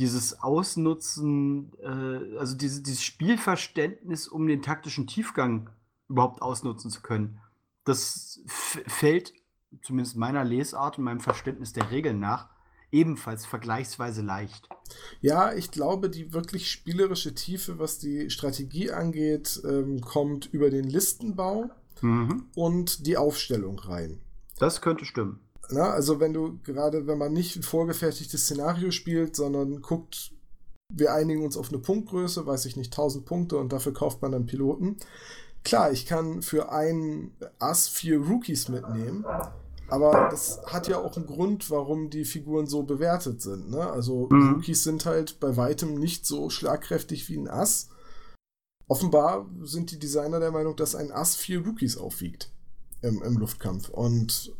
[0.00, 5.70] dieses Ausnutzen, äh, also diese, dieses Spielverständnis, um den taktischen Tiefgang
[6.08, 7.40] überhaupt ausnutzen zu können,
[7.84, 9.32] das fällt
[9.82, 12.50] zumindest meiner Lesart und meinem Verständnis der Regeln nach
[12.90, 14.68] ebenfalls vergleichsweise leicht.
[15.20, 20.84] Ja, ich glaube, die wirklich spielerische Tiefe, was die Strategie angeht, ähm, kommt über den
[20.84, 21.70] Listenbau
[22.00, 22.46] Mhm.
[22.56, 24.20] und die Aufstellung rein.
[24.58, 25.38] Das könnte stimmen.
[25.70, 30.32] Na, also wenn du gerade, wenn man nicht ein vorgefertigtes Szenario spielt, sondern guckt,
[30.92, 34.32] wir einigen uns auf eine Punktgröße, weiß ich nicht, 1000 Punkte und dafür kauft man
[34.32, 34.96] dann Piloten.
[35.64, 39.24] Klar, ich kann für einen Ass vier Rookies mitnehmen,
[39.92, 43.68] aber das hat ja auch einen Grund, warum die Figuren so bewertet sind.
[43.70, 43.90] Ne?
[43.90, 44.54] Also Mhm.
[44.54, 47.88] Rookies sind halt bei weitem nicht so schlagkräftig wie ein Ass.
[48.88, 52.50] Offenbar sind die Designer der Meinung, dass ein Ass vier Rookies aufwiegt
[53.02, 53.90] im, im Luftkampf.
[53.90, 54.52] Und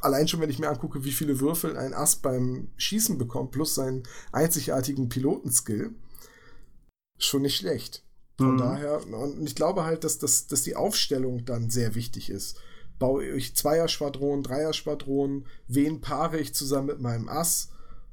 [0.00, 3.74] allein schon, wenn ich mir angucke, wie viele Würfel ein Ass beim Schießen bekommt, plus
[3.74, 4.02] seinen
[4.32, 5.94] einzigartigen Pilotenskill,
[7.18, 8.02] schon nicht schlecht.
[8.38, 8.58] Von Mhm.
[8.58, 12.58] daher, und ich glaube halt, dass, das, dass die Aufstellung dann sehr wichtig ist.
[12.98, 17.70] Baue ich Zweier-Schwadronen, Dreier-Schwadronen, wen paare ich zusammen mit meinem Ass?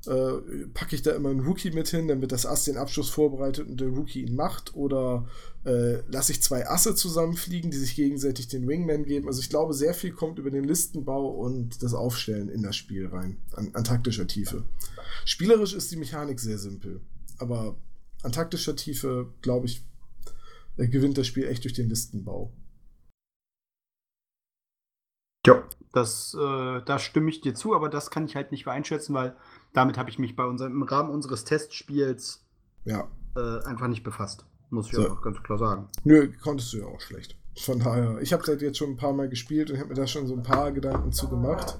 [0.07, 3.67] Äh, packe ich da immer einen Rookie mit hin, damit das Ass den Abschluss vorbereitet
[3.67, 4.75] und der Rookie ihn macht?
[4.75, 5.27] Oder
[5.63, 9.27] äh, lasse ich zwei Asse zusammenfliegen, die sich gegenseitig den Wingman geben?
[9.27, 13.07] Also ich glaube, sehr viel kommt über den Listenbau und das Aufstellen in das Spiel
[13.07, 14.63] rein, an, an taktischer Tiefe.
[15.25, 17.01] Spielerisch ist die Mechanik sehr simpel,
[17.37, 17.75] aber
[18.23, 19.83] an taktischer Tiefe, glaube ich,
[20.77, 22.51] äh, gewinnt das Spiel echt durch den Listenbau.
[25.45, 25.63] Ja.
[25.93, 29.35] Das, äh, da stimme ich dir zu, aber das kann ich halt nicht einschätzen, weil
[29.73, 32.45] damit habe ich mich bei unserem, im Rahmen unseres Testspiels
[32.85, 33.07] Ja.
[33.35, 34.45] äh, einfach nicht befasst.
[34.69, 35.03] Muss ich So.
[35.03, 35.89] einfach ganz klar sagen.
[36.05, 37.35] Nö, konntest du ja auch schlecht.
[37.59, 40.07] Von daher, ich habe das jetzt schon ein paar Mal gespielt und habe mir da
[40.07, 41.77] schon so ein paar Gedanken zu gemacht.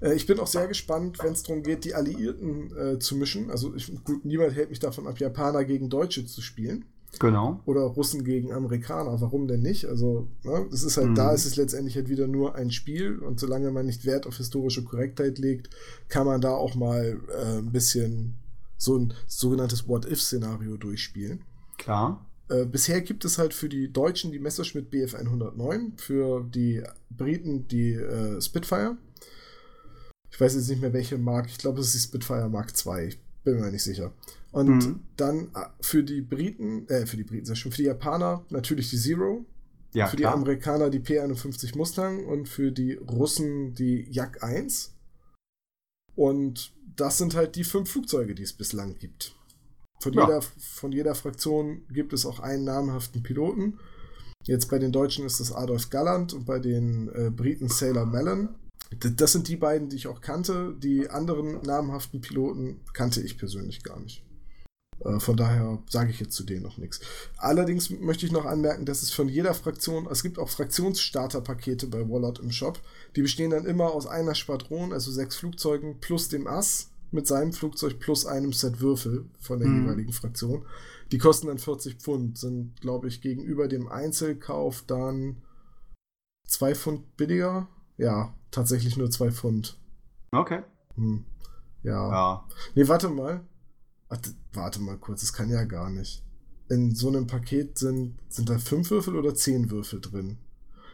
[0.00, 3.50] Äh, ich bin auch sehr gespannt, wenn es darum geht, die Alliierten äh, zu mischen.
[3.50, 6.86] Also ich, gut, niemand hält mich davon ab, Japaner gegen Deutsche zu spielen.
[7.18, 7.60] Genau.
[7.66, 9.20] Oder Russen gegen Amerikaner.
[9.20, 9.84] Warum denn nicht?
[9.86, 11.14] Also, ne, das ist halt, Mhm.
[11.14, 14.38] da ist es letztendlich halt wieder nur ein Spiel und solange man nicht Wert auf
[14.38, 15.70] historische Korrektheit legt,
[16.08, 18.34] kann man da auch mal äh, ein bisschen
[18.78, 21.42] so ein sogenanntes What-If-Szenario durchspielen.
[21.78, 22.26] Klar.
[22.48, 27.68] Äh, bisher gibt es halt für die Deutschen die Messerschmitt Bf 109, für die Briten
[27.68, 28.96] die äh, Spitfire.
[30.30, 33.06] Ich weiß jetzt nicht mehr welche Mark, ich glaube, es ist die Spitfire Mark II,
[33.08, 34.12] ich bin mir nicht sicher.
[34.52, 35.00] Und Mhm.
[35.16, 38.44] dann äh, für die Briten, äh, für die Briten, sag ich schon, für die Japaner
[38.50, 39.44] natürlich die Zero,
[39.94, 40.32] Ja, für klar.
[40.32, 44.94] die Amerikaner die P51 Mustang und für die Russen die Yak 1.
[46.14, 49.34] Und das sind halt die fünf Flugzeuge, die es bislang gibt.
[50.02, 50.26] Von, Ja.
[50.26, 53.78] jeder, von jeder Fraktion gibt es auch einen namhaften Piloten.
[54.44, 58.48] Jetzt bei den Deutschen ist das Adolf Galland und bei den äh, Briten Sailor Mellon.
[58.98, 60.74] Das sind die beiden, die ich auch kannte.
[60.78, 64.24] Die anderen namhaften Piloten kannte ich persönlich gar nicht.
[65.04, 67.00] Äh, Von daher sage ich jetzt zu denen noch nichts.
[67.36, 72.08] Allerdings möchte ich noch anmerken, dass es von jeder Fraktion, es gibt auch Fraktionsstarterpakete bei
[72.08, 72.80] Wallot im Shop.
[73.16, 77.52] Die bestehen dann immer aus einer Schwadron, also sechs Flugzeugen, plus dem Ass mit seinem
[77.52, 79.82] Flugzeug plus einem Set Würfel von der Mhm.
[79.82, 80.64] jeweiligen Fraktion.
[81.10, 85.42] Die kosten dann 40 Pfund, sind, glaube ich, gegenüber dem Einzelkauf dann
[86.46, 87.68] zwei Pfund billiger.
[88.02, 89.78] Ja, tatsächlich nur zwei Pfund.
[90.32, 90.62] Okay.
[90.96, 91.24] Hm.
[91.82, 92.10] Ja.
[92.10, 92.48] Ja.
[92.74, 93.40] Nee, warte mal.
[94.52, 96.22] Warte, mal kurz, das kann ja gar nicht.
[96.68, 100.38] In so einem Paket sind, sind da fünf Würfel oder zehn Würfel drin?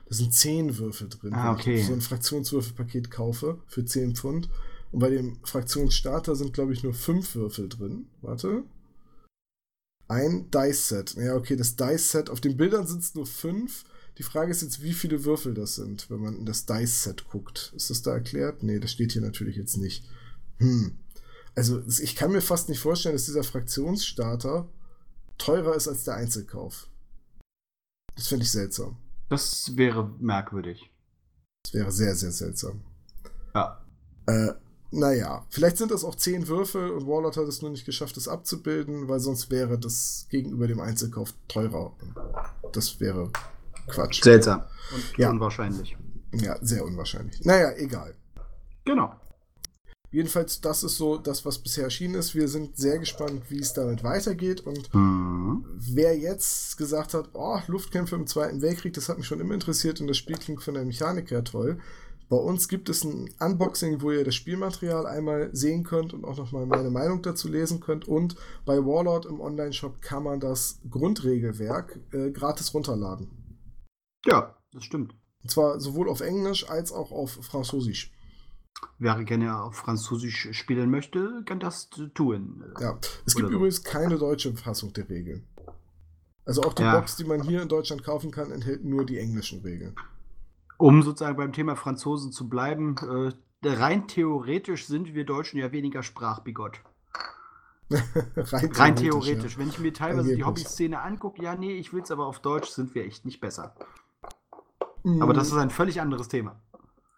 [0.08, 1.80] Da sind zehn Würfel drin, Ah, wenn okay.
[1.80, 4.48] ich so ein Fraktionswürfelpaket kaufe für 10 Pfund.
[4.90, 8.06] Und bei dem Fraktionsstarter sind, glaube ich, nur fünf Würfel drin.
[8.22, 8.62] Warte.
[10.06, 11.14] Ein Dice-Set.
[11.16, 13.84] Ja, okay, das Dice-Set, auf den Bildern sind es nur fünf.
[14.18, 17.72] Die Frage ist jetzt, wie viele Würfel das sind, wenn man in das Dice-Set guckt.
[17.76, 18.64] Ist das da erklärt?
[18.64, 20.04] Nee, das steht hier natürlich jetzt nicht.
[20.58, 20.98] Hm.
[21.54, 24.68] Also, ich kann mir fast nicht vorstellen, dass dieser Fraktionsstarter
[25.38, 26.88] teurer ist als der Einzelkauf.
[28.16, 28.96] Das fände ich seltsam.
[29.28, 30.90] Das wäre merkwürdig.
[31.62, 32.82] Das wäre sehr, sehr seltsam.
[33.54, 33.84] Ja.
[34.26, 34.54] Äh,
[34.90, 38.26] naja, vielleicht sind das auch zehn Würfel und Warlord hat es nur nicht geschafft, das
[38.26, 41.94] abzubilden, weil sonst wäre das gegenüber dem Einzelkauf teurer.
[42.72, 43.30] Das wäre
[43.88, 44.22] Quatsch.
[44.22, 44.62] Seltsam.
[44.94, 45.30] Und Ja.
[45.30, 45.96] unwahrscheinlich.
[46.32, 47.44] Ja, sehr unwahrscheinlich.
[47.44, 48.14] Naja, egal.
[48.84, 49.12] Genau.
[50.10, 52.34] Jedenfalls, das ist so das, was bisher erschienen ist.
[52.34, 54.62] Wir sind sehr gespannt, wie es damit weitergeht.
[54.62, 55.66] Und Mhm.
[55.76, 60.00] wer jetzt gesagt hat, oh, Luftkämpfe im Zweiten Weltkrieg, das hat mich schon immer interessiert
[60.00, 61.78] und das Spiel klingt von der Mechanik her toll.
[62.30, 66.36] Bei uns gibt es ein Unboxing, wo ihr das Spielmaterial einmal sehen könnt und auch
[66.36, 68.06] nochmal meine Meinung dazu lesen könnt.
[68.08, 68.34] Und
[68.66, 73.28] bei Warlord im Online-Shop kann man das Grundregelwerk äh, gratis runterladen.
[74.26, 75.14] Ja, das stimmt.
[75.42, 78.12] Und zwar sowohl auf Englisch als auch auf Französisch.
[78.98, 82.64] Wer gerne auf Französisch spielen möchte, kann das tun.
[82.80, 83.56] Ja, es gibt Oder so.
[83.56, 85.46] übrigens keine deutsche Fassung der Regeln.
[86.44, 86.98] Also auch die Ja.
[86.98, 89.94] Box, die man hier in Deutschland kaufen kann, enthält nur die englischen Regeln.
[90.78, 96.02] Um sozusagen beim Thema Franzosen zu bleiben, äh, rein theoretisch sind wir Deutschen ja weniger
[96.02, 96.80] sprachbigott.
[98.36, 99.56] Rein, Rein theoretisch.
[99.58, 100.44] Wenn ich mir teilweise die.
[100.44, 103.74] Hobby-Szene angucke, ja, nee, ich will es aber auf Deutsch, sind wir echt nicht besser.
[105.04, 105.22] Ja.
[105.22, 106.60] Aber das ist ein völlig anderes Thema.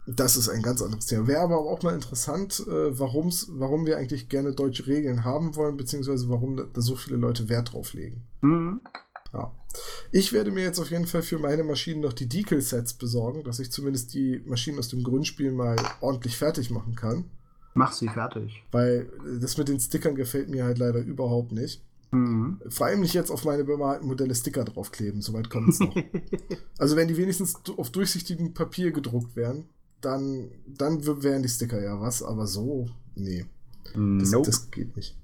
[0.07, 1.27] Das ist ein ganz anderes Thema.
[1.27, 5.77] Wäre aber auch mal interessant, äh, warum's, warum wir eigentlich gerne deutsche Regeln haben wollen,
[5.77, 8.23] beziehungsweise warum da, da so viele Leute Wert drauf legen.
[8.41, 8.81] Mhm.
[9.33, 9.51] Ja.
[10.11, 13.59] Ich werde mir jetzt auf jeden Fall für meine Maschinen noch die Decal-Sets besorgen, dass
[13.59, 17.25] ich zumindest die Maschinen aus dem Grundspiel mal ordentlich fertig machen kann.
[17.73, 18.63] Mach sie fertig.
[18.71, 21.81] Weil äh, das mit den Stickern gefällt mir halt leider überhaupt nicht.
[22.11, 22.61] Mhm.
[22.67, 25.95] Vor allem nicht jetzt auf meine bemalten Modelle Sticker draufkleben, soweit kommt es noch.
[26.77, 29.65] also wenn die wenigstens auf durchsichtigem Papier gedruckt wären,
[30.01, 33.45] dann, dann wären die Sticker ja was, aber so, nee,
[33.93, 34.45] das, nope.
[34.45, 35.15] das geht nicht.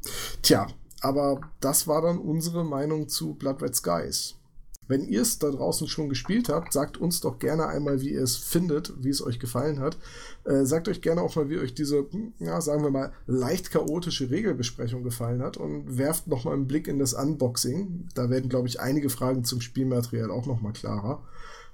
[0.42, 0.68] Tja,
[1.02, 4.36] aber das war dann unsere Meinung zu Blood Red Skies.
[4.88, 8.24] Wenn ihr es da draußen schon gespielt habt, sagt uns doch gerne einmal, wie ihr
[8.24, 9.98] es findet, wie es euch gefallen hat.
[10.46, 12.06] Äh, sagt euch gerne auch mal, wie euch diese,
[12.40, 16.88] ja, sagen wir mal, leicht chaotische Regelbesprechung gefallen hat und werft noch mal einen Blick
[16.88, 18.08] in das Unboxing.
[18.16, 21.22] Da werden, glaube ich, einige Fragen zum Spielmaterial auch noch mal klarer.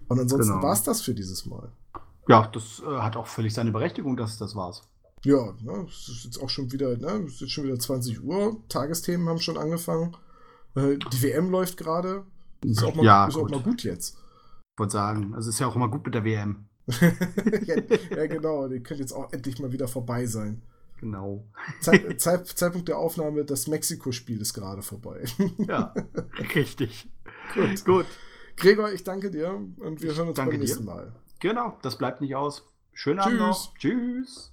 [0.08, 0.64] Und ansonsten Genau.
[0.64, 1.70] war es das für dieses Mal.
[2.28, 4.82] ja, das äh, hat auch völlig seine Berechtigung, dass das war's.
[5.26, 8.24] Ja, ne, es ist jetzt auch schon wieder, ne, es ist jetzt schon wieder 20
[8.24, 8.58] Uhr.
[8.70, 10.16] Tagesthemen haben schon angefangen.
[10.76, 12.24] Äh, die WM läuft gerade.
[12.64, 13.52] Ist auch mal, Ja, ist auch gut.
[13.52, 14.16] mal gut jetzt.
[14.74, 16.66] Ich wollte sagen, also ist ja auch immer gut mit der WM.
[16.88, 17.76] ja,
[18.16, 20.62] ja, genau, die könnte jetzt auch endlich mal wieder vorbei sein.
[21.00, 21.46] Genau.
[21.82, 25.24] Zeit, Zeit, Zeitpunkt der Aufnahme, das Mexiko-Spiel ist gerade vorbei.
[25.60, 25.94] Ja,
[26.56, 27.10] richtig.
[27.54, 27.86] Gut.
[27.86, 28.06] Gut.
[28.56, 30.58] Gregor, ich danke dir und wir hören uns beim dir.
[30.60, 31.12] nächsten Mal.
[31.40, 32.64] Genau, das bleibt nicht aus.
[32.94, 33.40] Schönen Abend Tschüss.
[33.40, 33.78] noch.
[33.78, 34.53] Tschüss.